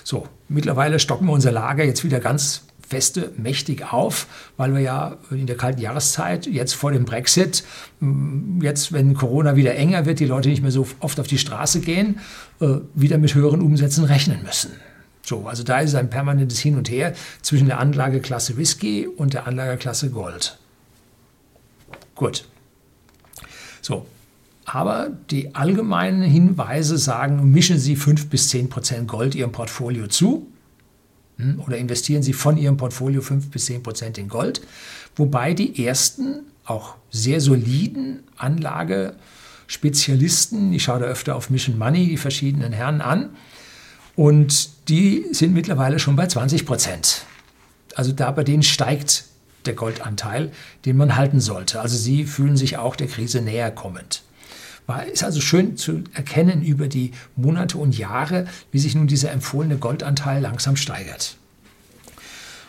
So, 0.04 0.28
mittlerweile 0.48 1.00
stocken 1.00 1.28
wir 1.28 1.34
unser 1.34 1.52
Lager 1.52 1.84
jetzt 1.84 2.04
wieder 2.04 2.20
ganz 2.20 2.64
feste, 2.90 3.32
mächtig 3.38 3.94
auf, 3.94 4.28
weil 4.58 4.74
wir 4.74 4.82
ja 4.82 5.18
in 5.30 5.46
der 5.46 5.58
kalten 5.58 5.80
Jahreszeit, 5.80 6.48
jetzt 6.48 6.74
vor 6.74 6.92
dem 6.92 7.06
Brexit, 7.06 7.64
mm, 8.00 8.62
jetzt, 8.62 8.92
wenn 8.92 9.14
Corona 9.14 9.56
wieder 9.56 9.76
enger 9.76 10.06
wird, 10.06 10.20
die 10.20 10.26
Leute 10.26 10.50
nicht 10.50 10.62
mehr 10.62 10.72
so 10.72 10.88
oft 11.00 11.20
auf 11.20 11.28
die 11.28 11.38
Straße 11.38 11.82
gehen, 11.82 12.20
äh, 12.60 12.78
wieder 12.96 13.18
mit 13.18 13.36
höheren 13.36 13.62
Umsätzen 13.62 14.04
rechnen 14.04 14.42
müssen. 14.44 14.72
So, 15.24 15.48
also 15.48 15.64
da 15.64 15.80
ist 15.80 15.94
ein 15.94 16.10
permanentes 16.10 16.60
Hin 16.60 16.76
und 16.76 16.90
Her 16.90 17.14
zwischen 17.44 17.68
der 17.68 17.80
Anlageklasse 17.80 18.58
Whisky 18.58 19.08
und 19.08 19.34
der 19.34 19.46
Anlageklasse 19.46 20.10
Gold. 20.10 20.58
Gut. 22.16 22.46
So, 23.82 24.08
aber 24.66 25.10
die 25.30 25.54
allgemeinen 25.56 26.24
Hinweise 26.24 26.98
sagen, 26.98 27.52
mischen 27.52 27.78
Sie 27.78 27.96
5 27.96 28.30
bis 28.30 28.50
10 28.50 28.70
Prozent 28.70 29.08
Gold 29.08 29.36
Ihrem 29.36 29.52
Portfolio 29.52 30.08
zu 30.08 30.48
oder 31.66 31.78
investieren 31.78 32.22
Sie 32.24 32.34
von 32.34 32.58
Ihrem 32.58 32.76
Portfolio 32.78 33.22
5 33.22 33.50
bis 33.50 33.66
10 33.66 33.84
Prozent 33.84 34.18
in 34.18 34.28
Gold, 34.28 34.62
wobei 35.16 35.54
die 35.54 35.86
ersten 35.86 36.40
auch 36.66 36.96
sehr 37.10 37.40
soliden 37.42 38.24
Anlagespezialisten, 38.38 40.74
ich 40.74 40.84
schaue 40.84 41.00
da 41.00 41.06
öfter 41.06 41.36
auf 41.36 41.50
Mission 41.50 41.78
Money, 41.78 42.08
die 42.08 42.18
verschiedenen 42.18 42.74
Herren 42.74 43.02
an, 43.02 43.30
und 44.16 44.70
die 44.90 45.26
sind 45.32 45.54
mittlerweile 45.54 46.00
schon 46.00 46.16
bei 46.16 46.28
20 46.28 46.66
Prozent. 46.66 47.26
Also 47.96 48.12
da 48.12 48.32
bei 48.32 48.44
denen 48.44 48.64
steigt 48.64 49.26
der 49.66 49.74
Goldanteil, 49.74 50.52
den 50.86 50.98
man 50.98 51.16
halten 51.16 51.40
sollte. 51.40 51.82
Also 51.82 51.98
sie 51.98 52.26
fühlen 52.26 52.58
sich 52.58 52.78
auch 52.78 52.96
der 52.96 53.08
Krise 53.08 53.42
näher 53.42 53.72
kommend. 53.72 54.24
War, 54.90 55.06
ist 55.06 55.24
also 55.24 55.40
schön 55.40 55.78
zu 55.78 56.04
erkennen 56.16 56.64
über 56.64 56.88
die 56.88 57.12
Monate 57.36 57.78
und 57.78 57.96
Jahre, 57.96 58.46
wie 58.72 58.80
sich 58.80 58.96
nun 58.96 59.06
dieser 59.06 59.32
empfohlene 59.32 59.78
Goldanteil 59.78 60.42
langsam 60.42 60.76
steigert. 60.76 61.38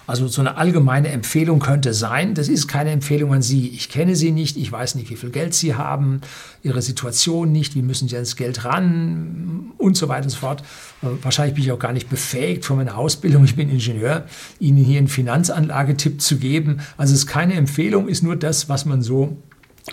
Also 0.07 0.29
so 0.29 0.43
eine 0.43 0.59
allgemeine 0.59 1.09
Empfehlung 1.09 1.61
könnte 1.61 1.95
sein, 1.95 2.35
das 2.35 2.49
ist 2.49 2.69
keine 2.69 2.91
Empfehlung 2.91 3.33
an 3.33 3.41
Sie. 3.41 3.69
Ich 3.69 3.89
kenne 3.89 4.17
Sie 4.17 4.33
nicht, 4.33 4.59
ich 4.59 4.71
weiß 4.71 4.97
nicht, 4.97 5.09
wie 5.09 5.17
viel 5.17 5.31
Geld 5.31 5.55
Sie 5.55 5.77
haben, 5.77 6.21
Ihre 6.63 6.83
Situation 6.83 7.53
nicht, 7.53 7.75
wie 7.75 7.81
müssen 7.81 8.07
Sie 8.07 8.17
ans 8.17 8.37
Geld 8.37 8.67
ran 8.67 9.71
und 9.79 9.97
so 9.97 10.09
weiter 10.09 10.25
und 10.25 10.31
so 10.31 10.39
fort. 10.39 10.63
Äh, 11.03 11.07
wahrscheinlich 11.23 11.55
bin 11.55 11.65
ich 11.65 11.73
auch 11.73 11.79
gar 11.79 11.95
nicht 11.95 12.11
befähigt 12.11 12.67
von 12.67 12.77
meiner 12.77 12.99
Ausbildung, 12.99 13.45
ich 13.45 13.57
bin 13.57 13.71
Ingenieur, 13.71 14.27
Ihnen 14.59 14.85
hier 14.85 14.99
einen 14.99 15.09
Finanzanlagetipp 15.09 16.21
zu 16.21 16.37
geben. 16.37 16.81
Also 16.99 17.15
es 17.15 17.21
ist 17.21 17.27
keine 17.29 17.55
Empfehlung, 17.55 18.09
ist 18.09 18.23
nur 18.23 18.37
das, 18.37 18.69
was 18.69 18.85
man 18.85 19.01
so 19.01 19.39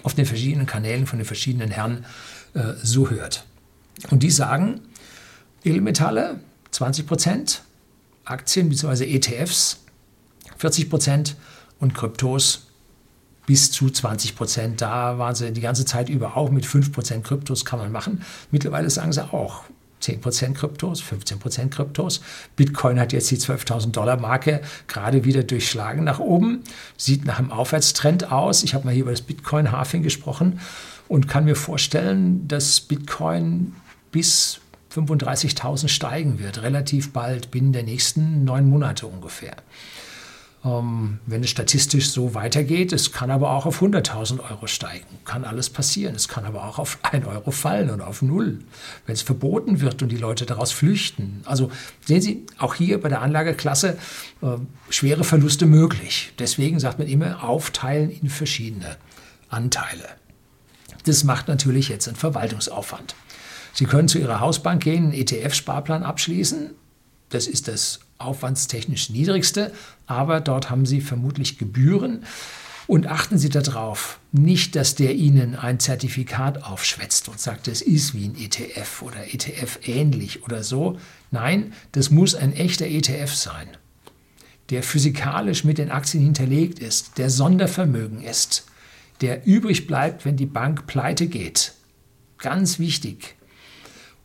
auf 0.03 0.13
den 0.13 0.25
verschiedenen 0.25 0.65
Kanälen 0.65 1.07
von 1.07 1.19
den 1.19 1.25
verschiedenen 1.25 1.71
Herren 1.71 2.05
äh, 2.53 2.73
so 2.81 3.09
hört. 3.09 3.45
Und 4.09 4.23
die 4.23 4.31
sagen, 4.31 4.81
Edelmetalle 5.63 6.39
20 6.71 7.07
Prozent, 7.07 7.63
Aktien 8.25 8.69
bzw. 8.69 9.05
ETFs 9.15 9.79
40 10.57 10.89
Prozent 10.89 11.35
und 11.79 11.93
Kryptos 11.93 12.67
bis 13.45 13.71
zu 13.71 13.89
20 13.89 14.35
Prozent. 14.35 14.81
Da 14.81 15.17
waren 15.17 15.35
sie 15.35 15.51
die 15.51 15.61
ganze 15.61 15.85
Zeit 15.85 16.09
über 16.09 16.35
auch 16.35 16.49
mit 16.49 16.65
5 16.65 16.91
Prozent 16.91 17.23
Kryptos 17.23 17.63
kann 17.63 17.79
man 17.79 17.91
machen. 17.91 18.23
Mittlerweile 18.51 18.89
sagen 18.89 19.13
sie 19.13 19.23
auch 19.23 19.63
10 19.99 20.21
Prozent 20.21 20.57
Kryptos, 20.57 21.01
15 21.01 21.39
Prozent 21.39 21.73
Kryptos. 21.73 22.21
Bitcoin 22.55 22.99
hat 22.99 23.13
jetzt 23.13 23.31
die 23.31 23.37
12.000 23.37 23.91
Dollar 23.91 24.17
Marke 24.19 24.61
gerade 24.87 25.23
wieder 25.23 25.43
durchschlagen 25.43 26.03
nach 26.03 26.19
oben. 26.19 26.63
Sieht 26.97 27.25
nach 27.25 27.39
einem 27.39 27.51
Aufwärtstrend 27.51 28.31
aus. 28.31 28.63
Ich 28.63 28.73
habe 28.73 28.85
mal 28.85 28.93
hier 28.93 29.03
über 29.03 29.11
das 29.11 29.21
Bitcoin 29.21 29.71
Halving 29.71 30.03
gesprochen 30.03 30.59
und 31.07 31.27
kann 31.27 31.45
mir 31.45 31.55
vorstellen, 31.55 32.47
dass 32.47 32.81
Bitcoin 32.81 33.75
bis 34.11 34.59
35.000 34.93 35.89
steigen 35.89 36.39
wird, 36.39 36.61
relativ 36.61 37.13
bald, 37.13 37.51
binnen 37.51 37.73
der 37.73 37.83
nächsten 37.83 38.43
neun 38.43 38.69
Monate 38.69 39.05
ungefähr 39.05 39.55
wenn 41.25 41.43
es 41.43 41.49
statistisch 41.49 42.09
so 42.09 42.33
weitergeht. 42.33 42.91
Es 42.91 43.11
kann 43.11 43.31
aber 43.31 43.51
auch 43.51 43.65
auf 43.65 43.81
100.000 43.81 44.39
Euro 44.49 44.67
steigen. 44.67 45.05
Kann 45.23 45.45
alles 45.45 45.69
passieren. 45.69 46.15
Es 46.15 46.27
kann 46.27 46.45
aber 46.45 46.65
auch 46.65 46.79
auf 46.79 46.99
1 47.03 47.25
Euro 47.25 47.51
fallen 47.51 47.89
oder 47.89 48.07
auf 48.07 48.21
null, 48.21 48.59
wenn 49.05 49.13
es 49.13 49.21
verboten 49.21 49.81
wird 49.81 50.01
und 50.03 50.09
die 50.09 50.17
Leute 50.17 50.45
daraus 50.45 50.71
flüchten. 50.71 51.41
Also 51.45 51.71
sehen 52.05 52.21
Sie, 52.21 52.45
auch 52.57 52.75
hier 52.75 52.99
bei 52.99 53.09
der 53.09 53.21
Anlageklasse 53.21 53.97
äh, 54.41 54.47
schwere 54.89 55.23
Verluste 55.23 55.65
möglich. 55.65 56.33
Deswegen 56.39 56.79
sagt 56.79 56.99
man 56.99 57.07
immer, 57.07 57.43
aufteilen 57.43 58.09
in 58.09 58.29
verschiedene 58.29 58.97
Anteile. 59.49 60.05
Das 61.05 61.23
macht 61.23 61.47
natürlich 61.47 61.87
jetzt 61.89 62.07
einen 62.07 62.17
Verwaltungsaufwand. 62.17 63.15
Sie 63.73 63.85
können 63.85 64.07
zu 64.07 64.17
Ihrer 64.17 64.39
Hausbank 64.39 64.83
gehen, 64.83 65.05
einen 65.05 65.13
ETF-Sparplan 65.13 66.03
abschließen. 66.03 66.71
Das 67.29 67.47
ist 67.47 67.67
das 67.67 67.99
aufwandstechnisch 68.17 69.09
niedrigste, 69.09 69.71
aber 70.05 70.41
dort 70.41 70.69
haben 70.69 70.85
Sie 70.85 71.01
vermutlich 71.01 71.57
Gebühren. 71.57 72.23
Und 72.87 73.07
achten 73.07 73.37
Sie 73.37 73.49
darauf, 73.49 74.17
nicht, 74.31 74.77
dass 74.77 74.95
der 74.95 75.13
Ihnen 75.13 75.55
ein 75.55 75.79
Zertifikat 75.79 76.63
aufschwätzt 76.63 77.27
und 77.27 77.37
sagt, 77.37 77.67
es 77.67 77.81
ist 77.81 78.13
wie 78.13 78.29
ein 78.29 78.37
ETF 78.37 79.01
oder 79.01 79.33
ETF 79.33 79.79
ähnlich 79.85 80.43
oder 80.43 80.63
so. 80.63 80.97
Nein, 81.29 81.73
das 81.91 82.11
muss 82.11 82.33
ein 82.33 82.53
echter 82.53 82.87
ETF 82.87 83.35
sein, 83.35 83.67
der 84.69 84.83
physikalisch 84.83 85.65
mit 85.65 85.79
den 85.79 85.91
Aktien 85.91 86.23
hinterlegt 86.23 86.79
ist, 86.79 87.17
der 87.17 87.29
Sondervermögen 87.29 88.21
ist, 88.21 88.65
der 89.19 89.45
übrig 89.45 89.85
bleibt, 89.85 90.23
wenn 90.23 90.37
die 90.37 90.45
Bank 90.45 90.87
pleite 90.87 91.27
geht. 91.27 91.73
Ganz 92.37 92.79
wichtig. 92.79 93.36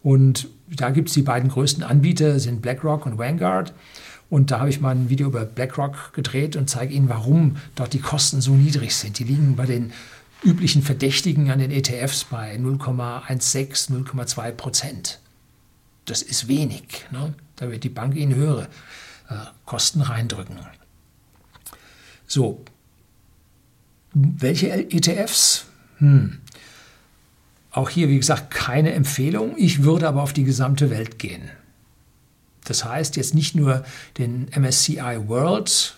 Und 0.03 0.49
da 0.69 0.91
gibt 0.91 1.09
es 1.09 1.15
die 1.15 1.23
beiden 1.23 1.51
größten 1.51 1.83
Anbieter, 1.83 2.41
sind 2.41 2.63
BlackRock 2.63 3.07
und 3.07 3.19
Vanguard. 3.19 3.73
Und 4.31 4.51
da 4.51 4.61
habe 4.61 4.71
ich 4.71 4.81
mal 4.81 4.95
ein 4.95 5.11
Video 5.11 5.29
über 5.29 5.45
BlackRock 5.45 6.15
gedreht 6.15 6.57
und 6.57 6.71
zeige 6.71 6.95
Ihnen, 6.95 7.09
warum 7.09 7.57
dort 7.75 7.93
die 7.93 8.01
Kosten 8.01 8.41
so 8.41 8.53
niedrig 8.53 8.97
sind. 8.97 9.19
Die 9.19 9.25
liegen 9.25 9.57
bei 9.57 9.67
den 9.67 9.93
üblichen 10.43 10.83
Verdächtigen 10.83 11.51
an 11.51 11.59
den 11.59 11.71
ETFs 11.71 12.25
bei 12.25 12.57
0,16, 12.57 13.91
0,2 13.91 14.53
Prozent. 14.53 15.21
Das 16.07 16.23
ist 16.23 16.49
wenig. 16.49 17.07
Ne? 17.11 17.35
Da 17.57 17.71
wird 17.71 17.85
die 17.85 17.91
Bank 17.91 18.17
Ihnen 18.17 18.35
höhere 18.35 18.69
äh, 19.29 19.35
Kosten 19.67 20.01
reindrücken. 20.01 20.59
So, 22.27 22.65
welche 24.15 24.73
ETFs? 24.73 25.67
Hm. 25.99 26.39
Auch 27.73 27.89
hier, 27.89 28.09
wie 28.09 28.19
gesagt, 28.19 28.51
keine 28.51 28.93
Empfehlung. 28.93 29.55
Ich 29.57 29.83
würde 29.83 30.07
aber 30.07 30.23
auf 30.23 30.35
die 30.35 30.45
gesamte 30.45 30.91
Welt 30.91 31.19
gehen. 31.19 31.51
Das 32.65 32.85
heißt 32.85 33.17
jetzt 33.17 33.35
nicht 33.35 33.55
nur 33.55 33.85
den 34.19 34.49
MSCI 34.55 35.27
World, 35.27 35.97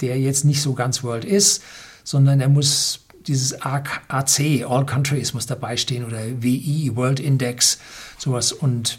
der 0.00 0.18
jetzt 0.20 0.44
nicht 0.44 0.60
so 0.60 0.74
ganz 0.74 1.02
World 1.02 1.24
ist, 1.24 1.62
sondern 2.04 2.40
er 2.40 2.48
muss 2.48 3.00
dieses 3.26 3.60
AC, 3.62 4.64
All 4.68 4.84
Countries 4.84 5.32
muss 5.32 5.46
dabei 5.46 5.76
stehen 5.78 6.04
oder 6.04 6.20
WI, 6.42 6.94
World 6.94 7.20
Index, 7.20 7.78
sowas. 8.18 8.52
Und 8.52 8.98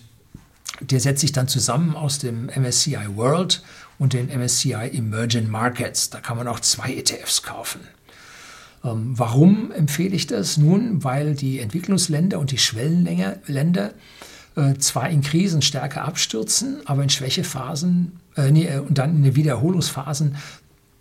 der 0.82 1.00
setzt 1.00 1.22
sich 1.22 1.32
dann 1.32 1.48
zusammen 1.48 1.96
aus 1.96 2.18
dem 2.18 2.48
MSCI 2.48 3.16
World 3.16 3.64
und 4.00 4.14
den 4.14 4.28
MSCI 4.28 4.90
Emerging 4.94 5.48
Markets. 5.48 6.10
Da 6.10 6.20
kann 6.20 6.38
man 6.38 6.48
auch 6.48 6.60
zwei 6.60 6.96
ETFs 6.96 7.44
kaufen. 7.44 7.82
Ähm, 8.86 9.18
warum 9.18 9.72
empfehle 9.72 10.16
ich 10.16 10.28
das? 10.28 10.58
Nun, 10.58 11.04
weil 11.04 11.34
die 11.34 11.60
Entwicklungsländer 11.60 12.40
und 12.40 12.52
die 12.52 12.58
Schwellenländer 12.58 13.92
äh, 14.56 14.76
zwar 14.76 15.10
in 15.10 15.22
Krisen 15.22 15.62
stärker 15.62 16.04
abstürzen, 16.06 16.78
aber 16.86 17.04
in 17.04 17.10
Schwächephasen 17.10 18.20
äh, 18.38 18.52
nee, 18.52 18.68
äh, 18.68 18.80
und 18.80 18.98
dann 18.98 19.16
in 19.16 19.24
den 19.24 19.36
Wiederholungsphasen 19.36 20.36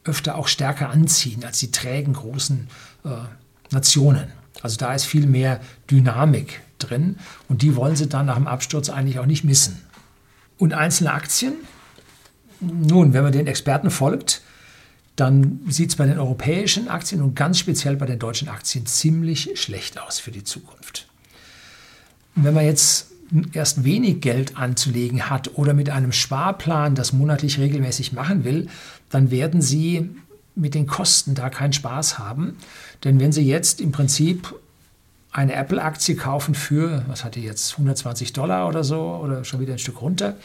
öfter 0.05 0.37
auch 0.37 0.49
stärker 0.49 0.91
anziehen 0.91 1.45
als 1.45 1.59
die 1.59 1.71
trägen 1.71 2.15
großen 2.15 2.69
äh, 3.05 3.09
Nationen. 3.71 4.29
Also 4.63 4.77
da 4.77 4.95
ist 4.95 5.05
viel 5.05 5.27
mehr 5.27 5.61
Dynamik 5.91 6.63
drin 6.79 7.17
und 7.49 7.63
die 7.63 7.77
wollen 7.77 7.97
sie 7.97 8.09
dann 8.09 8.27
nach 8.27 8.37
dem 8.37 8.47
Absturz 8.47 8.89
eigentlich 8.89 9.19
auch 9.19 9.27
nicht 9.27 9.45
missen. 9.45 9.81
Und 10.59 10.73
einzelne 10.73 11.13
Aktien? 11.13 11.55
Nun, 12.61 13.13
wenn 13.13 13.25
man 13.25 13.33
den 13.33 13.47
Experten 13.47 13.91
folgt, 13.91 14.43
dann 15.17 15.61
sieht 15.69 15.91
es 15.91 15.97
bei 15.97 16.07
den 16.07 16.19
europäischen 16.19 16.89
Aktien 16.89 17.23
und 17.23 17.37
ganz 17.37 17.59
speziell 17.59 17.97
bei 17.97 18.07
den 18.07 18.19
deutschen 18.19 18.49
Aktien 18.49 18.87
ziemlich 18.87 19.51
schlecht 19.55 20.01
aus 20.01 20.19
für 20.19 20.31
die 20.31 20.45
Zukunft. 20.45 21.07
wenn 22.35 22.55
man 22.55 22.65
jetzt 22.65 23.13
erst 23.53 23.85
wenig 23.85 24.21
Geld 24.21 24.57
anzulegen 24.57 25.31
hat 25.31 25.57
oder 25.57 25.73
mit 25.73 25.89
einem 25.89 26.13
Sparplan 26.13 26.95
das 26.95 27.13
monatlich 27.13 27.59
regelmäßig 27.59 28.13
machen 28.13 28.45
will, 28.45 28.69
dann 29.11 29.31
werden 29.31 29.63
Sie 29.63 30.11
mit 30.57 30.75
den 30.75 30.87
Kosten 30.87 31.35
da 31.35 31.49
keinen 31.49 31.73
Spaß 31.73 32.19
haben. 32.19 32.57
Denn 33.03 33.21
wenn 33.21 33.33
Sie 33.33 33.43
jetzt 33.43 33.81
im 33.81 33.93
Prinzip 33.93 34.55
eine 35.33 35.55
Apple-Aktie 35.55 36.15
kaufen 36.15 36.55
für, 36.55 37.05
was 37.09 37.25
hat 37.25 37.35
die 37.35 37.43
jetzt, 37.43 37.73
120 37.73 38.33
Dollar 38.33 38.69
oder 38.69 38.85
so 38.85 39.01
oder 39.01 39.45
schon 39.45 39.61
wieder 39.61 39.73
ein 39.73 39.79
Stück 39.79 40.01
runter, 40.01 40.37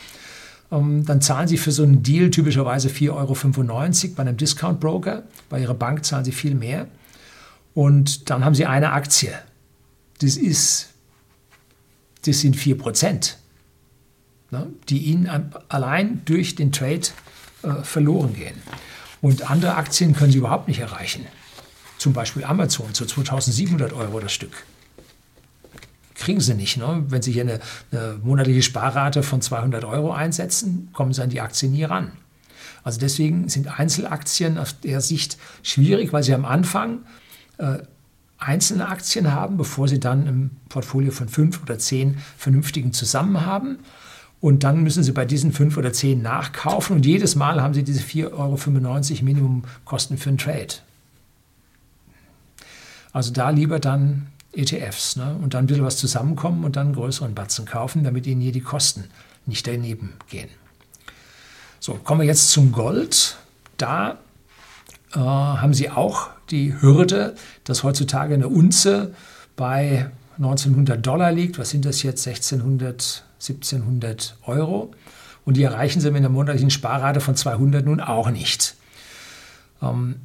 dann 0.71 1.21
zahlen 1.21 1.47
Sie 1.47 1.57
für 1.57 1.71
so 1.71 1.83
einen 1.83 2.03
Deal 2.03 2.29
typischerweise 2.29 2.89
4,95 2.89 4.03
Euro 4.03 4.15
bei 4.15 4.21
einem 4.21 4.37
Discount-Broker. 4.37 5.23
Bei 5.49 5.59
Ihrer 5.59 5.73
Bank 5.73 6.05
zahlen 6.05 6.25
Sie 6.25 6.31
viel 6.31 6.53
mehr. 6.53 6.87
Und 7.73 8.29
dann 8.29 8.45
haben 8.45 8.55
Sie 8.55 8.65
eine 8.65 8.91
Aktie. 8.91 9.33
Das, 10.19 10.37
ist, 10.37 10.89
das 12.25 12.41
sind 12.41 12.55
4 12.55 12.77
Prozent, 12.77 13.37
ne, 14.51 14.67
die 14.89 14.99
Ihnen 14.99 15.51
allein 15.69 16.21
durch 16.25 16.55
den 16.55 16.71
Trade 16.71 17.01
äh, 17.63 17.83
verloren 17.83 18.33
gehen. 18.33 18.55
Und 19.21 19.49
andere 19.49 19.75
Aktien 19.75 20.13
können 20.13 20.31
Sie 20.31 20.37
überhaupt 20.37 20.67
nicht 20.67 20.79
erreichen. 20.79 21.25
Zum 21.97 22.13
Beispiel 22.13 22.43
Amazon 22.43 22.93
zu 22.93 23.05
2700 23.05 23.91
Euro 23.93 24.19
das 24.19 24.33
Stück. 24.33 24.65
Kriegen 26.19 26.41
Sie 26.41 26.53
nicht. 26.53 26.77
Ne? 26.77 27.05
Wenn 27.07 27.21
Sie 27.21 27.31
hier 27.31 27.43
eine, 27.43 27.59
eine 27.91 28.19
monatliche 28.21 28.61
Sparrate 28.61 29.23
von 29.23 29.41
200 29.41 29.85
Euro 29.85 30.11
einsetzen, 30.11 30.89
kommen 30.91 31.13
Sie 31.13 31.23
an 31.23 31.29
die 31.29 31.39
Aktie 31.39 31.69
nie 31.69 31.85
ran. 31.85 32.11
Also 32.83 32.99
deswegen 32.99 33.47
sind 33.47 33.79
Einzelaktien 33.79 34.57
auf 34.57 34.73
der 34.73 34.99
Sicht 34.99 35.37
schwierig, 35.63 36.11
weil 36.11 36.23
Sie 36.23 36.33
am 36.33 36.43
Anfang 36.43 36.99
äh, 37.57 37.79
einzelne 38.37 38.89
Aktien 38.89 39.31
haben, 39.31 39.55
bevor 39.55 39.87
Sie 39.87 39.99
dann 39.99 40.27
im 40.27 40.49
Portfolio 40.67 41.11
von 41.11 41.29
fünf 41.29 41.61
oder 41.61 41.79
zehn 41.79 42.17
vernünftigen 42.37 42.91
zusammen 42.91 43.45
haben. 43.45 43.79
Und 44.41 44.63
dann 44.65 44.83
müssen 44.83 45.03
Sie 45.03 45.13
bei 45.13 45.25
diesen 45.25 45.53
fünf 45.53 45.77
oder 45.77 45.93
zehn 45.93 46.21
nachkaufen 46.21 46.97
und 46.97 47.05
jedes 47.05 47.35
Mal 47.35 47.61
haben 47.61 47.73
Sie 47.73 47.83
diese 47.83 48.01
4,95 48.01 48.31
Euro 48.33 49.23
Minimumkosten 49.23 50.17
für 50.17 50.29
einen 50.29 50.37
Trade. 50.37 50.75
Also 53.13 53.31
da 53.31 53.49
lieber 53.49 53.79
dann 53.79 54.27
ETFs 54.59 55.15
ne? 55.15 55.35
und 55.41 55.53
dann 55.53 55.63
ein 55.63 55.67
bisschen 55.67 55.85
was 55.85 55.97
zusammenkommen 55.97 56.63
und 56.63 56.75
dann 56.75 56.87
einen 56.87 56.95
größeren 56.95 57.33
Batzen 57.33 57.65
kaufen, 57.65 58.03
damit 58.03 58.27
Ihnen 58.27 58.41
hier 58.41 58.51
die 58.51 58.61
Kosten 58.61 59.05
nicht 59.45 59.67
daneben 59.67 60.13
gehen. 60.29 60.49
So, 61.79 61.93
kommen 61.93 62.21
wir 62.21 62.27
jetzt 62.27 62.51
zum 62.51 62.71
Gold. 62.71 63.37
Da 63.77 64.17
äh, 65.13 65.19
haben 65.19 65.73
Sie 65.73 65.89
auch 65.89 66.29
die 66.49 66.79
Hürde, 66.81 67.35
dass 67.63 67.83
heutzutage 67.83 68.33
eine 68.33 68.47
Unze 68.47 69.13
bei 69.55 70.09
1900 70.37 71.05
Dollar 71.05 71.31
liegt. 71.31 71.57
Was 71.59 71.69
sind 71.69 71.85
das 71.85 72.03
jetzt? 72.03 72.27
1600, 72.27 73.23
1700 73.39 74.37
Euro. 74.45 74.91
Und 75.45 75.57
die 75.57 75.63
erreichen 75.63 76.01
Sie 76.01 76.11
mit 76.11 76.19
einer 76.19 76.29
monatlichen 76.29 76.69
Sparrate 76.69 77.21
von 77.21 77.35
200 77.35 77.85
nun 77.85 78.01
auch 78.01 78.29
nicht. 78.29 78.75
Ähm, 79.81 80.15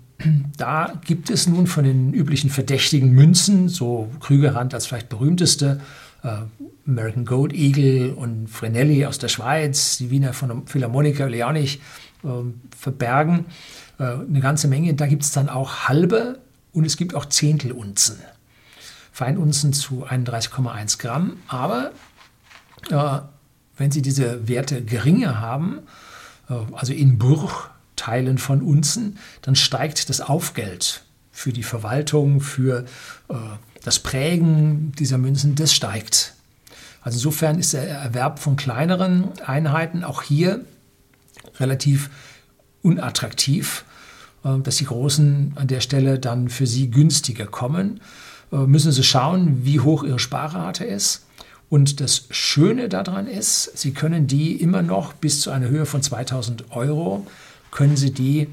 da 0.57 1.01
gibt 1.05 1.31
es 1.31 1.47
nun 1.47 1.67
von 1.67 1.85
den 1.85 2.13
üblichen 2.13 2.51
verdächtigen 2.51 3.11
Münzen, 3.11 3.69
so 3.69 4.11
Krügerrand 4.21 4.75
als 4.75 4.87
vielleicht 4.87 5.09
berühmteste, 5.09 5.81
äh, 6.23 6.39
American 6.87 7.25
Gold 7.25 7.53
Eagle 7.53 8.13
und 8.15 8.49
Frenelli 8.49 9.07
aus 9.07 9.19
der 9.19 9.29
Schweiz, 9.29 9.99
die 9.99 10.11
Wiener 10.11 10.33
von 10.33 10.67
Philharmoniker 10.67 11.27
will 11.27 11.35
ich 11.35 11.45
auch 11.45 11.53
nicht 11.53 11.81
äh, 12.23 12.29
verbergen, 12.77 13.47
äh, 13.99 14.05
eine 14.05 14.41
ganze 14.41 14.69
Menge. 14.69 14.95
Da 14.95 15.07
gibt 15.07 15.23
es 15.23 15.33
dann 15.33 15.49
auch 15.49 15.89
halbe 15.89 16.41
und 16.73 16.85
es 16.85 16.97
gibt 16.97 17.15
auch 17.15 17.27
Zehntelunzen. 17.27 18.19
Feinunzen 19.13 19.73
zu 19.73 20.07
31,1 20.07 20.99
Gramm. 20.99 21.37
Aber 21.49 21.93
äh, 22.91 23.21
wenn 23.77 23.91
Sie 23.91 24.03
diese 24.03 24.49
Werte 24.49 24.85
geringer 24.85 25.41
haben, 25.41 25.81
äh, 26.49 26.55
also 26.73 26.93
in 26.93 27.19
Bruch, 27.19 27.69
Teilen 27.97 28.39
von 28.39 28.63
Unzen, 28.63 29.19
dann 29.43 29.57
steigt 29.57 30.09
das 30.09 30.21
Aufgeld 30.21 31.05
für 31.31 31.53
die 31.53 31.63
Verwaltung, 31.63 32.41
für 32.41 32.85
äh, 33.29 33.35
das 33.83 33.99
Prägen 33.99 34.93
dieser 34.99 35.19
Münzen, 35.19 35.55
das 35.55 35.73
steigt. 35.73 36.35
Also 37.03 37.17
insofern 37.17 37.59
ist 37.59 37.75
der 37.75 37.89
Erwerb 37.89 38.39
von 38.39 38.57
kleineren 38.57 39.29
Einheiten 39.45 40.05
auch 40.05 40.23
hier 40.23 40.65
relativ 41.59 42.09
unattraktiv, 42.83 43.85
äh, 44.45 44.59
dass 44.61 44.77
die 44.77 44.87
großen 44.87 45.53
an 45.57 45.67
der 45.67 45.81
Stelle 45.81 46.19
dann 46.19 46.49
für 46.49 46.67
sie 46.67 46.91
günstiger 46.91 47.47
kommen. 47.47 48.01
Äh, 48.53 48.59
müssen 48.59 48.93
sie 48.93 49.05
schauen, 49.05 49.65
wie 49.65 49.81
hoch 49.81 50.05
ihre 50.05 50.19
Sparrate 50.19 50.85
ist. 50.85 51.27
Und 51.69 52.01
das 52.01 52.27
Schöne 52.31 52.89
daran 52.89 53.27
ist, 53.27 53.77
Sie 53.77 53.93
können 53.93 54.27
die 54.27 54.55
immer 54.61 54.83
noch 54.83 55.13
bis 55.13 55.41
zu 55.41 55.51
einer 55.51 55.69
Höhe 55.69 55.87
von 55.87 56.03
2000 56.03 56.71
Euro 56.71 57.27
können 57.75 57.97
Sie 57.97 58.13
die 58.13 58.49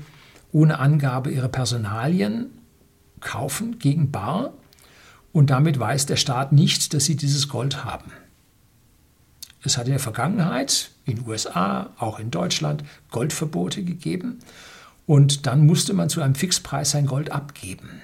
ohne 0.51 0.79
Angabe 0.79 1.31
Ihrer 1.31 1.47
Personalien 1.47 2.47
kaufen 3.21 3.79
gegen 3.79 4.12
Bar 4.12 4.51
und 5.31 5.51
damit 5.51 5.79
weiß 5.79 6.07
der 6.07 6.17
Staat 6.17 6.51
nicht, 6.51 6.93
dass 6.93 7.05
Sie 7.05 7.15
dieses 7.15 7.47
Gold 7.47 7.86
haben. 7.86 8.12
Es 9.63 9.77
hat 9.77 9.86
in 9.86 9.93
der 9.93 9.99
Vergangenheit 9.99 10.89
in 11.05 11.17
den 11.17 11.27
USA, 11.27 11.91
auch 11.99 12.19
in 12.19 12.31
Deutschland, 12.31 12.84
Goldverbote 13.12 13.84
gegeben 13.84 14.39
und 15.05 15.45
dann 15.45 15.67
musste 15.67 15.93
man 15.93 16.10
zu 16.10 16.21
einem 16.21 16.36
Fixpreis 16.36 16.91
sein 16.91 17.05
Gold 17.05 17.31
abgeben. 17.31 18.01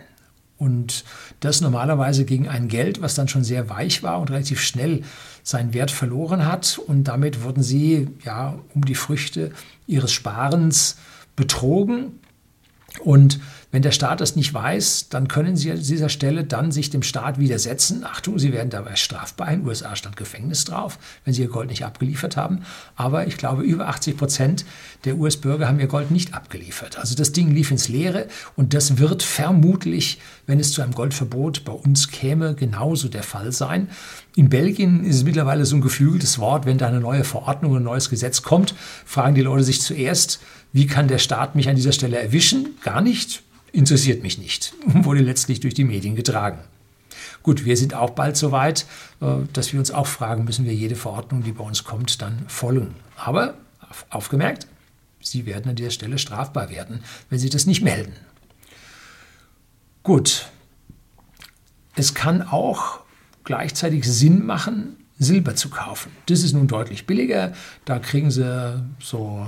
Und 0.58 1.04
das 1.40 1.62
normalerweise 1.62 2.26
gegen 2.26 2.48
ein 2.48 2.68
Geld, 2.68 3.02
was 3.02 3.16
dann 3.16 3.28
schon 3.28 3.44
sehr 3.44 3.70
weich 3.70 4.02
war 4.02 4.20
und 4.20 4.32
relativ 4.32 4.60
schnell 4.60 5.04
seinen 5.44 5.74
Wert 5.74 5.92
verloren 5.92 6.46
hat. 6.46 6.80
Und 6.80 7.06
damit 7.06 7.44
wurden 7.44 7.64
sie 7.64 8.10
ja 8.26 8.58
um 8.74 8.86
die 8.86 8.96
Früchte 8.96 9.52
ihres 9.86 10.12
Sparens 10.12 10.98
betrogen. 11.36 12.20
Und 13.04 13.40
wenn 13.78 13.84
der 13.84 13.92
Staat 13.92 14.22
das 14.22 14.36
nicht 14.36 14.56
weiß, 14.56 15.10
dann 15.10 15.28
können 15.28 15.56
Sie 15.56 15.72
an 15.72 15.78
dieser 15.80 16.10
Stelle 16.10 16.44
dann 16.44 16.72
sich 16.72 16.90
dem 16.90 17.04
Staat 17.04 17.38
widersetzen. 17.38 18.04
Achtung, 18.04 18.40
Sie 18.40 18.52
werden 18.52 18.72
dabei 18.72 18.96
strafbar. 18.96 19.52
In 19.52 19.60
den 19.60 19.68
USA 19.68 19.96
stand 19.96 20.18
Gefängnis 20.18 20.66
drauf, 20.66 20.98
wenn 21.24 21.36
Sie 21.36 21.44
Ihr 21.44 21.48
Gold 21.48 21.70
nicht 21.70 21.86
abgeliefert 21.86 22.38
haben. 22.38 22.64
Aber 22.96 23.28
ich 23.28 23.38
glaube, 23.38 23.62
über 23.62 23.88
80 23.88 24.18
Prozent 24.18 24.66
der 25.06 25.16
US-Bürger 25.20 25.68
haben 25.68 25.80
ihr 25.80 25.86
Gold 25.86 26.10
nicht 26.10 26.34
abgeliefert. 26.34 26.98
Also 26.98 27.14
das 27.14 27.34
Ding 27.34 27.52
lief 27.52 27.70
ins 27.70 27.88
Leere 27.88 28.26
und 28.56 28.74
das 28.74 28.98
wird 28.98 29.22
vermutlich, 29.22 30.20
wenn 30.48 30.60
es 30.60 30.72
zu 30.72 30.82
einem 30.82 30.96
Goldverbot 30.96 31.64
bei 31.64 31.74
uns 31.74 32.10
käme, 32.10 32.56
genauso 32.56 33.10
der 33.10 33.22
Fall 33.22 33.52
sein. 33.52 33.90
In 34.36 34.50
Belgien 34.50 35.04
ist 35.04 35.18
es 35.18 35.24
mittlerweile 35.24 35.68
so 35.68 35.76
ein 35.76 35.82
geflügeltes 35.82 36.40
Wort, 36.40 36.66
wenn 36.66 36.80
da 36.80 36.88
eine 36.88 37.00
neue 37.00 37.24
Verordnung, 37.24 37.76
ein 37.76 37.84
neues 37.84 38.10
Gesetz 38.10 38.42
kommt, 38.42 38.74
fragen 39.06 39.36
die 39.36 39.42
Leute 39.42 39.64
sich 39.64 39.84
zuerst, 39.84 40.40
wie 40.74 40.88
kann 40.88 41.08
der 41.08 41.20
Staat 41.20 41.56
mich 41.56 41.70
an 41.70 41.76
dieser 41.76 41.92
Stelle 41.92 42.20
erwischen? 42.20 42.70
Gar 42.84 43.02
nicht 43.02 43.44
interessiert 43.72 44.24
mich 44.24 44.38
nicht 44.38 44.74
und 44.86 45.06
wurde 45.06 45.22
letztlich 45.22 45.60
durch 45.60 45.74
die 45.74 45.84
Medien 45.84 46.16
getragen. 46.16 46.60
Gut, 47.44 47.66
wir 47.66 47.78
sind 47.78 47.94
auch 47.94 48.12
bald 48.12 48.36
so 48.38 48.52
weit, 48.52 48.86
äh, 49.22 49.38
dass 49.54 49.72
wir 49.72 49.80
uns 49.80 49.92
auch 49.92 50.08
fragen, 50.08 50.44
müssen 50.44 50.66
wir 50.66 50.74
jede 50.74 50.96
Verordnung, 50.96 51.44
die 51.44 51.52
bei 51.52 51.64
uns 51.64 51.84
kommt, 51.84 52.22
dann 52.22 52.44
folgen. 52.48 52.96
Aber 53.16 53.56
aufgemerkt, 54.10 54.68
Sie 55.22 55.46
werden 55.46 55.70
an 55.70 55.76
dieser 55.76 55.92
Stelle 55.92 56.18
strafbar 56.18 56.70
werden, 56.70 57.04
wenn 57.30 57.40
Sie 57.40 57.50
das 57.50 57.66
nicht 57.66 57.82
melden. 57.82 58.14
Gut, 60.04 60.50
es 61.96 62.14
kann 62.14 62.42
auch 62.42 63.00
gleichzeitig 63.44 64.06
Sinn 64.06 64.46
machen, 64.46 64.98
Silber 65.20 65.56
zu 65.56 65.70
kaufen. 65.70 66.12
Das 66.28 66.44
ist 66.44 66.54
nun 66.54 66.68
deutlich 66.68 67.08
billiger. 67.08 67.54
Da 67.86 68.00
kriegen 68.00 68.30
Sie 68.30 68.84
so, 69.00 69.48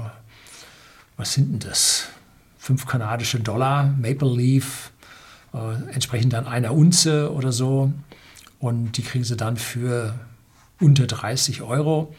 was 1.16 1.34
sind 1.34 1.52
denn 1.52 1.70
das? 1.70 2.08
5 2.70 2.86
kanadische 2.86 3.40
Dollar, 3.40 3.96
Maple 4.00 4.30
Leaf, 4.30 4.92
äh, 5.56 5.92
entsprechend 5.92 6.34
dann 6.34 6.46
einer 6.46 6.72
Unze 6.72 7.34
oder 7.34 7.52
so. 7.52 7.92
Und 8.60 8.92
die 8.92 9.02
kriegen 9.02 9.24
sie 9.24 9.36
dann 9.36 9.58
für 9.58 10.14
unter 10.80 11.08
30 11.08 11.64
Euro, 11.64 12.14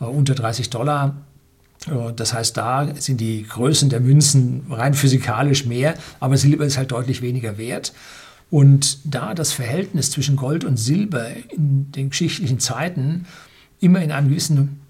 äh, 0.00 0.04
unter 0.04 0.34
30 0.34 0.68
Dollar. 0.70 1.14
Äh, 1.86 2.12
das 2.16 2.34
heißt, 2.34 2.56
da 2.56 2.92
sind 2.96 3.20
die 3.20 3.44
Größen 3.44 3.88
der 3.88 4.00
Münzen 4.00 4.66
rein 4.68 4.94
physikalisch 4.94 5.64
mehr, 5.64 5.94
aber 6.18 6.36
Silber 6.36 6.64
ist 6.64 6.76
halt 6.76 6.90
deutlich 6.90 7.22
weniger 7.22 7.56
wert. 7.56 7.92
Und 8.50 8.98
da 9.04 9.32
das 9.32 9.52
Verhältnis 9.52 10.10
zwischen 10.10 10.34
Gold 10.34 10.64
und 10.64 10.76
Silber 10.76 11.28
in 11.50 11.92
den 11.92 12.10
geschichtlichen 12.10 12.58
Zeiten 12.58 13.26
immer 13.78 14.02
in 14.02 14.10
einem 14.10 14.30
gewissen 14.30 14.80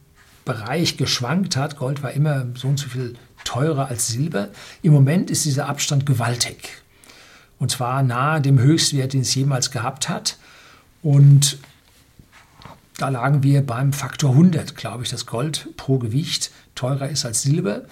Bereich 0.46 0.96
geschwankt 0.96 1.58
hat, 1.58 1.76
Gold 1.76 2.02
war 2.02 2.12
immer 2.12 2.46
so 2.54 2.68
und 2.68 2.78
so 2.78 2.88
viel 2.88 3.16
teurer 3.44 3.88
als 3.88 4.08
Silber. 4.08 4.48
Im 4.82 4.92
Moment 4.92 5.30
ist 5.30 5.44
dieser 5.44 5.68
Abstand 5.68 6.06
gewaltig. 6.06 6.82
Und 7.58 7.70
zwar 7.70 8.02
nahe 8.02 8.40
dem 8.40 8.58
Höchstwert, 8.58 9.12
den 9.12 9.20
es 9.20 9.34
jemals 9.34 9.70
gehabt 9.70 10.08
hat. 10.08 10.36
Und 11.02 11.58
da 12.98 13.08
lagen 13.08 13.42
wir 13.42 13.64
beim 13.64 13.92
Faktor 13.92 14.30
100, 14.30 14.76
glaube 14.76 15.04
ich, 15.04 15.10
dass 15.10 15.26
Gold 15.26 15.68
pro 15.76 15.98
Gewicht 15.98 16.50
teurer 16.74 17.08
ist 17.08 17.24
als 17.24 17.42
Silber. 17.42 17.82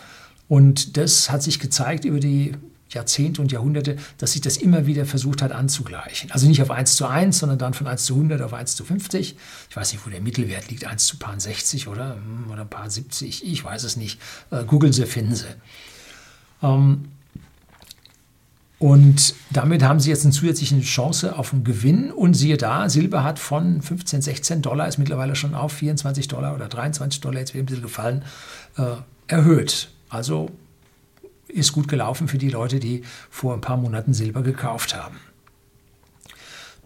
Und 0.48 0.96
das 0.96 1.30
hat 1.30 1.42
sich 1.42 1.60
gezeigt 1.60 2.04
über 2.04 2.20
die 2.20 2.54
Jahrzehnte 2.90 3.40
und 3.40 3.52
Jahrhunderte, 3.52 3.96
dass 4.18 4.32
sich 4.32 4.40
das 4.40 4.56
immer 4.56 4.86
wieder 4.86 5.06
versucht 5.06 5.42
hat 5.42 5.52
anzugleichen. 5.52 6.30
Also 6.30 6.46
nicht 6.46 6.62
auf 6.62 6.70
1 6.70 6.96
zu 6.96 7.06
1, 7.06 7.38
sondern 7.38 7.58
dann 7.58 7.74
von 7.74 7.86
1 7.86 8.04
zu 8.04 8.14
100 8.14 8.42
auf 8.42 8.52
1 8.52 8.76
zu 8.76 8.84
50. 8.84 9.36
Ich 9.68 9.76
weiß 9.76 9.92
nicht, 9.92 10.04
wo 10.04 10.10
der 10.10 10.20
Mittelwert 10.20 10.70
liegt, 10.70 10.84
1 10.84 11.06
zu 11.06 11.18
paar 11.18 11.38
60 11.38 11.88
oder, 11.88 12.16
hm, 12.16 12.50
oder 12.50 12.64
paar 12.64 12.90
70, 12.90 13.46
ich 13.46 13.64
weiß 13.64 13.84
es 13.84 13.96
nicht. 13.96 14.20
Äh, 14.50 14.64
googeln 14.64 14.92
Sie, 14.92 15.06
finden 15.06 15.34
Sie. 15.34 15.46
Ähm, 16.62 17.06
und 18.80 19.34
damit 19.50 19.82
haben 19.82 20.00
Sie 20.00 20.08
jetzt 20.08 20.24
eine 20.24 20.32
zusätzliche 20.32 20.80
Chance 20.80 21.36
auf 21.36 21.52
einen 21.52 21.64
Gewinn. 21.64 22.10
Und 22.10 22.32
siehe 22.32 22.56
da, 22.56 22.88
Silber 22.88 23.22
hat 23.22 23.38
von 23.38 23.82
15, 23.82 24.22
16 24.22 24.62
Dollar, 24.62 24.88
ist 24.88 24.96
mittlerweile 24.96 25.36
schon 25.36 25.54
auf 25.54 25.72
24 25.72 26.28
Dollar 26.28 26.54
oder 26.54 26.66
23 26.66 27.20
Dollar, 27.20 27.40
jetzt 27.40 27.52
wird 27.52 27.64
ein 27.64 27.66
bisschen 27.66 27.82
gefallen, 27.82 28.24
äh, 28.78 28.96
erhöht. 29.26 29.90
Also 30.08 30.50
ist 31.52 31.72
gut 31.72 31.88
gelaufen 31.88 32.28
für 32.28 32.38
die 32.38 32.50
Leute, 32.50 32.80
die 32.80 33.02
vor 33.30 33.54
ein 33.54 33.60
paar 33.60 33.76
Monaten 33.76 34.14
Silber 34.14 34.42
gekauft 34.42 34.96
haben. 34.96 35.16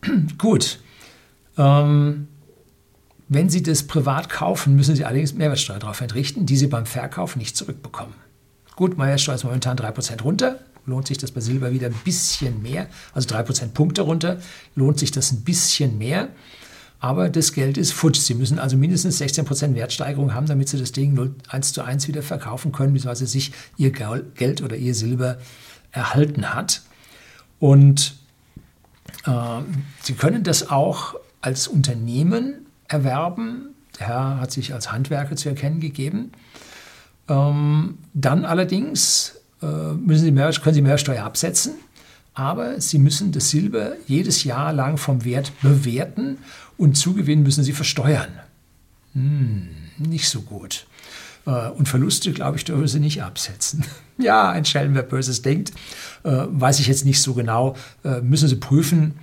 Gut. 0.38 0.80
Ähm, 1.56 2.28
wenn 3.28 3.48
Sie 3.48 3.62
das 3.62 3.84
privat 3.84 4.28
kaufen, 4.28 4.76
müssen 4.76 4.96
Sie 4.96 5.04
allerdings 5.04 5.34
Mehrwertsteuer 5.34 5.78
darauf 5.78 6.00
entrichten, 6.00 6.46
die 6.46 6.56
Sie 6.56 6.66
beim 6.66 6.86
Verkauf 6.86 7.36
nicht 7.36 7.56
zurückbekommen. 7.56 8.14
Gut, 8.76 8.98
Mehrwertsteuer 8.98 9.36
ist 9.36 9.44
momentan 9.44 9.78
3% 9.78 10.22
runter. 10.22 10.60
Lohnt 10.86 11.06
sich 11.06 11.16
das 11.16 11.30
bei 11.30 11.40
Silber 11.40 11.72
wieder 11.72 11.86
ein 11.86 12.00
bisschen 12.04 12.62
mehr, 12.62 12.88
also 13.14 13.34
3% 13.34 13.68
Punkte 13.68 14.02
runter, 14.02 14.38
lohnt 14.74 14.98
sich 14.98 15.10
das 15.10 15.32
ein 15.32 15.42
bisschen 15.42 15.96
mehr. 15.96 16.28
Aber 17.04 17.28
das 17.28 17.52
Geld 17.52 17.76
ist 17.76 17.92
futsch. 17.92 18.18
Sie 18.18 18.32
müssen 18.32 18.58
also 18.58 18.78
mindestens 18.78 19.20
16% 19.20 19.74
Wertsteigerung 19.74 20.32
haben, 20.32 20.46
damit 20.46 20.70
Sie 20.70 20.78
das 20.78 20.90
Ding 20.90 21.34
1 21.48 21.74
zu 21.74 21.82
1 21.82 22.08
wieder 22.08 22.22
verkaufen 22.22 22.72
können, 22.72 22.94
beziehungsweise 22.94 23.26
sich 23.26 23.52
Ihr 23.76 23.90
Geld 23.90 24.62
oder 24.62 24.74
Ihr 24.76 24.94
Silber 24.94 25.36
erhalten 25.92 26.54
hat. 26.54 26.80
Und 27.58 28.16
äh, 29.26 29.30
Sie 30.00 30.14
können 30.14 30.44
das 30.44 30.70
auch 30.70 31.16
als 31.42 31.68
Unternehmen 31.68 32.64
erwerben. 32.88 33.74
Der 34.00 34.06
Herr 34.06 34.40
hat 34.40 34.50
sich 34.50 34.72
als 34.72 34.90
Handwerker 34.90 35.36
zu 35.36 35.50
erkennen 35.50 35.80
gegeben. 35.80 36.32
Ähm, 37.28 37.98
dann 38.14 38.46
allerdings 38.46 39.42
äh, 39.60 39.66
müssen 39.66 40.24
Sie 40.24 40.32
mehr, 40.32 40.50
können 40.52 40.74
Sie 40.74 40.80
Mehrwertsteuer 40.80 41.22
absetzen, 41.22 41.74
aber 42.34 42.80
Sie 42.80 42.98
müssen 42.98 43.32
das 43.32 43.50
Silber 43.50 43.92
jedes 44.06 44.44
Jahr 44.44 44.72
lang 44.72 44.96
vom 44.96 45.24
Wert 45.24 45.52
bewerten 45.62 46.38
und 46.76 46.96
Zugewinn 46.96 47.42
müssen 47.42 47.64
Sie 47.64 47.72
versteuern. 47.72 48.40
Hm, 49.14 49.68
nicht 49.98 50.28
so 50.28 50.42
gut. 50.42 50.86
Äh, 51.46 51.68
und 51.70 51.88
Verluste, 51.88 52.32
glaube 52.32 52.56
ich, 52.56 52.64
dürfen 52.64 52.88
Sie 52.88 53.00
nicht 53.00 53.22
absetzen. 53.22 53.84
ja, 54.18 54.50
ein 54.50 54.64
Schelm, 54.64 54.94
wer 54.94 55.02
Böses 55.02 55.42
denkt, 55.42 55.72
äh, 56.24 56.46
weiß 56.48 56.80
ich 56.80 56.88
jetzt 56.88 57.04
nicht 57.04 57.22
so 57.22 57.34
genau, 57.34 57.76
äh, 58.04 58.20
müssen 58.20 58.48
Sie 58.48 58.56
prüfen. 58.56 59.14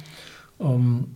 Ähm, 0.60 1.16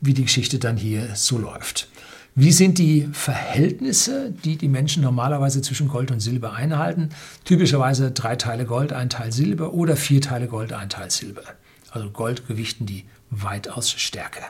wie 0.00 0.14
die 0.14 0.24
Geschichte 0.24 0.58
dann 0.58 0.76
hier 0.76 1.14
so 1.14 1.38
läuft. 1.38 1.88
Wie 2.34 2.52
sind 2.52 2.78
die 2.78 3.08
Verhältnisse, 3.12 4.32
die 4.44 4.56
die 4.56 4.68
Menschen 4.68 5.02
normalerweise 5.02 5.62
zwischen 5.62 5.88
Gold 5.88 6.10
und 6.10 6.20
Silber 6.20 6.52
einhalten? 6.52 7.10
Typischerweise 7.44 8.12
drei 8.12 8.36
Teile 8.36 8.66
Gold, 8.66 8.92
ein 8.92 9.10
Teil 9.10 9.32
Silber 9.32 9.74
oder 9.74 9.96
vier 9.96 10.20
Teile 10.20 10.46
Gold, 10.46 10.72
ein 10.72 10.88
Teil 10.88 11.10
Silber. 11.10 11.42
Also 11.90 12.10
Gold 12.10 12.46
gewichten 12.46 12.86
die 12.86 13.04
weitaus 13.30 13.90
stärker. 13.90 14.42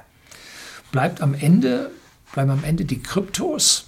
Bleibt 0.93 1.23
am 1.23 1.35
Ende, 1.35 1.90
bleiben 2.33 2.51
am 2.51 2.64
Ende 2.64 2.85
die 2.85 3.03
Kryptos. 3.03 3.87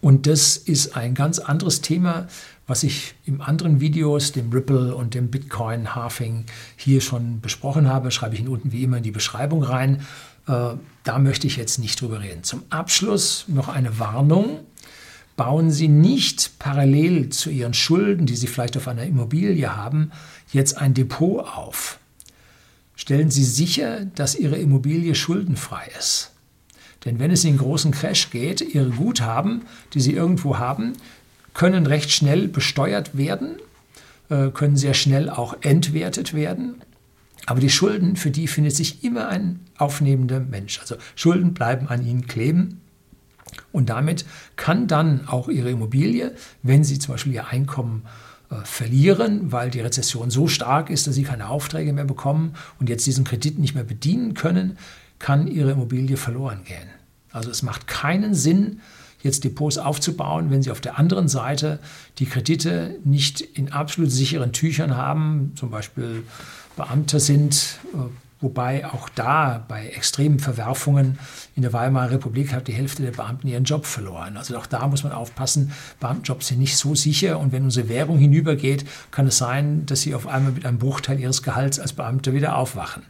Und 0.00 0.26
das 0.26 0.56
ist 0.56 0.96
ein 0.96 1.14
ganz 1.14 1.38
anderes 1.38 1.82
Thema, 1.82 2.28
was 2.66 2.82
ich 2.82 3.14
in 3.24 3.40
anderen 3.40 3.80
Videos, 3.80 4.32
dem 4.32 4.50
Ripple 4.50 4.94
und 4.94 5.14
dem 5.14 5.30
Bitcoin 5.30 5.94
Halving 5.94 6.44
hier 6.76 7.00
schon 7.00 7.40
besprochen 7.40 7.88
habe, 7.88 8.10
schreibe 8.10 8.34
ich 8.34 8.40
Ihnen 8.40 8.50
unten 8.50 8.72
wie 8.72 8.84
immer 8.84 8.98
in 8.98 9.02
die 9.02 9.10
Beschreibung 9.10 9.62
rein. 9.62 10.06
Äh, 10.46 10.74
da 11.04 11.18
möchte 11.18 11.46
ich 11.46 11.56
jetzt 11.56 11.78
nicht 11.78 12.00
drüber 12.00 12.20
reden. 12.20 12.44
Zum 12.44 12.62
Abschluss 12.70 13.44
noch 13.48 13.68
eine 13.68 13.98
Warnung. 13.98 14.60
Bauen 15.36 15.70
Sie 15.70 15.88
nicht 15.88 16.58
parallel 16.58 17.30
zu 17.30 17.50
Ihren 17.50 17.74
Schulden, 17.74 18.26
die 18.26 18.36
Sie 18.36 18.46
vielleicht 18.46 18.76
auf 18.76 18.86
einer 18.86 19.04
Immobilie 19.04 19.74
haben, 19.74 20.12
jetzt 20.52 20.76
ein 20.76 20.94
Depot 20.94 21.40
auf. 21.40 21.98
Stellen 22.94 23.30
Sie 23.30 23.44
sicher, 23.44 24.04
dass 24.04 24.34
Ihre 24.34 24.58
Immobilie 24.58 25.14
schuldenfrei 25.14 25.90
ist. 25.98 26.32
Denn 27.04 27.18
wenn 27.18 27.30
es 27.32 27.44
in 27.44 27.52
den 27.52 27.58
großen 27.58 27.90
Crash 27.90 28.30
geht, 28.30 28.60
Ihre 28.60 28.90
Guthaben, 28.90 29.62
die 29.94 30.00
Sie 30.00 30.12
irgendwo 30.12 30.58
haben, 30.58 30.92
können 31.54 31.86
recht 31.86 32.10
schnell 32.10 32.48
besteuert 32.48 33.16
werden, 33.16 33.56
äh, 34.28 34.48
können 34.48 34.76
sehr 34.76 34.94
schnell 34.94 35.28
auch 35.30 35.56
entwertet 35.62 36.34
werden 36.34 36.82
aber 37.46 37.60
die 37.60 37.70
Schulden, 37.70 38.16
für 38.16 38.30
die 38.30 38.46
findet 38.46 38.76
sich 38.76 39.02
immer 39.02 39.28
ein 39.28 39.60
aufnehmender 39.76 40.40
Mensch. 40.40 40.78
Also 40.80 40.96
Schulden 41.16 41.54
bleiben 41.54 41.88
an 41.88 42.06
ihnen 42.06 42.26
kleben. 42.26 42.80
Und 43.72 43.90
damit 43.90 44.24
kann 44.56 44.86
dann 44.86 45.28
auch 45.28 45.48
ihre 45.48 45.70
Immobilie, 45.70 46.34
wenn 46.62 46.84
sie 46.84 46.98
zum 46.98 47.14
Beispiel 47.14 47.34
ihr 47.34 47.48
Einkommen 47.48 48.04
äh, 48.50 48.56
verlieren, 48.64 49.52
weil 49.52 49.70
die 49.70 49.80
Rezession 49.80 50.30
so 50.30 50.46
stark 50.46 50.88
ist, 50.88 51.06
dass 51.06 51.14
sie 51.14 51.24
keine 51.24 51.48
Aufträge 51.48 51.92
mehr 51.92 52.04
bekommen 52.04 52.54
und 52.78 52.88
jetzt 52.88 53.06
diesen 53.06 53.24
Kredit 53.24 53.58
nicht 53.58 53.74
mehr 53.74 53.84
bedienen 53.84 54.34
können, 54.34 54.78
kann 55.18 55.46
ihre 55.48 55.72
Immobilie 55.72 56.16
verloren 56.16 56.62
gehen. 56.64 56.88
Also 57.32 57.50
es 57.50 57.62
macht 57.62 57.86
keinen 57.86 58.34
Sinn, 58.34 58.80
jetzt 59.22 59.44
Depots 59.44 59.78
aufzubauen, 59.78 60.50
wenn 60.50 60.62
sie 60.62 60.70
auf 60.70 60.80
der 60.80 60.98
anderen 60.98 61.28
Seite 61.28 61.78
die 62.18 62.26
Kredite 62.26 62.96
nicht 63.04 63.40
in 63.40 63.72
absolut 63.72 64.10
sicheren 64.10 64.52
Tüchern 64.52 64.96
haben, 64.96 65.52
zum 65.54 65.70
Beispiel 65.70 66.24
Beamte 66.76 67.20
sind, 67.20 67.78
äh, 67.94 67.98
wobei 68.40 68.84
auch 68.86 69.08
da 69.08 69.64
bei 69.68 69.88
extremen 69.88 70.40
Verwerfungen 70.40 71.18
in 71.54 71.62
der 71.62 71.72
Weimarer 71.72 72.10
Republik 72.10 72.52
hat 72.52 72.66
die 72.66 72.72
Hälfte 72.72 73.02
der 73.02 73.12
Beamten 73.12 73.46
ihren 73.46 73.64
Job 73.64 73.86
verloren. 73.86 74.36
Also 74.36 74.56
auch 74.56 74.66
da 74.66 74.86
muss 74.88 75.04
man 75.04 75.12
aufpassen, 75.12 75.72
Beamtenjobs 76.00 76.48
sind 76.48 76.58
nicht 76.58 76.76
so 76.76 76.94
sicher 76.94 77.38
und 77.38 77.52
wenn 77.52 77.62
unsere 77.62 77.88
Währung 77.88 78.18
hinübergeht, 78.18 78.84
kann 79.12 79.28
es 79.28 79.38
sein, 79.38 79.86
dass 79.86 80.02
sie 80.02 80.14
auf 80.14 80.26
einmal 80.26 80.52
mit 80.52 80.66
einem 80.66 80.78
Bruchteil 80.78 81.20
ihres 81.20 81.42
Gehalts 81.42 81.78
als 81.78 81.92
Beamte 81.92 82.34
wieder 82.34 82.56
aufwachen. 82.56 83.04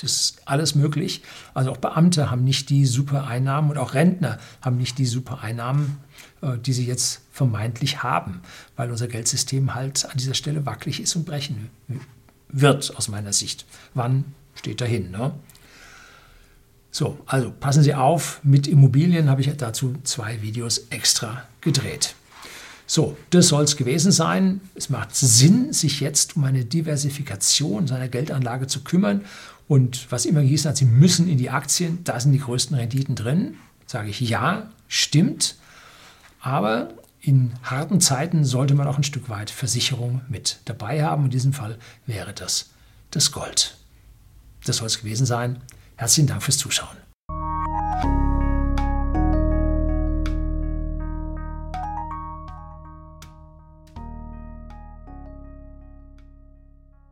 Das 0.00 0.12
ist 0.12 0.42
alles 0.46 0.74
möglich. 0.74 1.22
Also 1.54 1.72
auch 1.72 1.76
Beamte 1.76 2.30
haben 2.30 2.44
nicht 2.44 2.70
die 2.70 2.86
super 2.86 3.26
Einnahmen 3.26 3.70
und 3.70 3.78
auch 3.78 3.94
Rentner 3.94 4.38
haben 4.62 4.76
nicht 4.78 4.98
die 4.98 5.06
super 5.06 5.40
Einnahmen, 5.42 5.98
äh, 6.42 6.58
die 6.58 6.72
sie 6.72 6.86
jetzt 6.86 7.20
vermeintlich 7.32 8.02
haben, 8.02 8.40
weil 8.76 8.90
unser 8.90 9.08
Geldsystem 9.08 9.74
halt 9.74 10.06
an 10.06 10.16
dieser 10.16 10.34
Stelle 10.34 10.64
wackelig 10.66 11.00
ist 11.00 11.16
und 11.16 11.26
brechen 11.26 11.70
wird 12.48 12.96
aus 12.96 13.08
meiner 13.08 13.32
Sicht. 13.32 13.66
Wann 13.94 14.24
steht 14.54 14.80
dahin? 14.80 15.10
Ne? 15.10 15.32
So, 16.90 17.18
also 17.26 17.52
passen 17.52 17.82
Sie 17.82 17.94
auf, 17.94 18.40
mit 18.42 18.66
Immobilien 18.66 19.30
habe 19.30 19.40
ich 19.40 19.56
dazu 19.56 19.94
zwei 20.02 20.42
Videos 20.42 20.86
extra 20.90 21.44
gedreht. 21.60 22.14
So, 22.86 23.16
das 23.30 23.46
soll 23.46 23.62
es 23.62 23.76
gewesen 23.76 24.10
sein. 24.10 24.60
Es 24.74 24.90
macht 24.90 25.14
Sinn, 25.14 25.72
sich 25.72 26.00
jetzt 26.00 26.36
um 26.36 26.42
eine 26.42 26.64
Diversifikation 26.64 27.86
seiner 27.86 28.08
Geldanlage 28.08 28.66
zu 28.66 28.82
kümmern. 28.82 29.24
Und 29.70 30.10
was 30.10 30.26
immer 30.26 30.40
hieß 30.40 30.64
hat, 30.64 30.76
Sie 30.76 30.84
müssen 30.84 31.28
in 31.28 31.38
die 31.38 31.48
Aktien, 31.48 32.02
da 32.02 32.18
sind 32.18 32.32
die 32.32 32.40
größten 32.40 32.76
Renditen 32.76 33.14
drin. 33.14 33.54
Sage 33.86 34.10
ich 34.10 34.18
ja, 34.18 34.68
stimmt. 34.88 35.54
Aber 36.40 36.88
in 37.20 37.52
harten 37.62 38.00
Zeiten 38.00 38.44
sollte 38.44 38.74
man 38.74 38.88
auch 38.88 38.96
ein 38.96 39.04
Stück 39.04 39.28
weit 39.28 39.48
Versicherung 39.48 40.22
mit 40.28 40.58
dabei 40.64 41.04
haben. 41.04 41.26
In 41.26 41.30
diesem 41.30 41.52
Fall 41.52 41.78
wäre 42.04 42.32
das 42.32 42.70
das 43.12 43.30
Gold. 43.30 43.76
Das 44.64 44.78
soll 44.78 44.88
es 44.88 44.98
gewesen 44.98 45.24
sein. 45.24 45.60
Herzlichen 45.94 46.26
Dank 46.26 46.42
fürs 46.42 46.58
Zuschauen. 46.58 46.96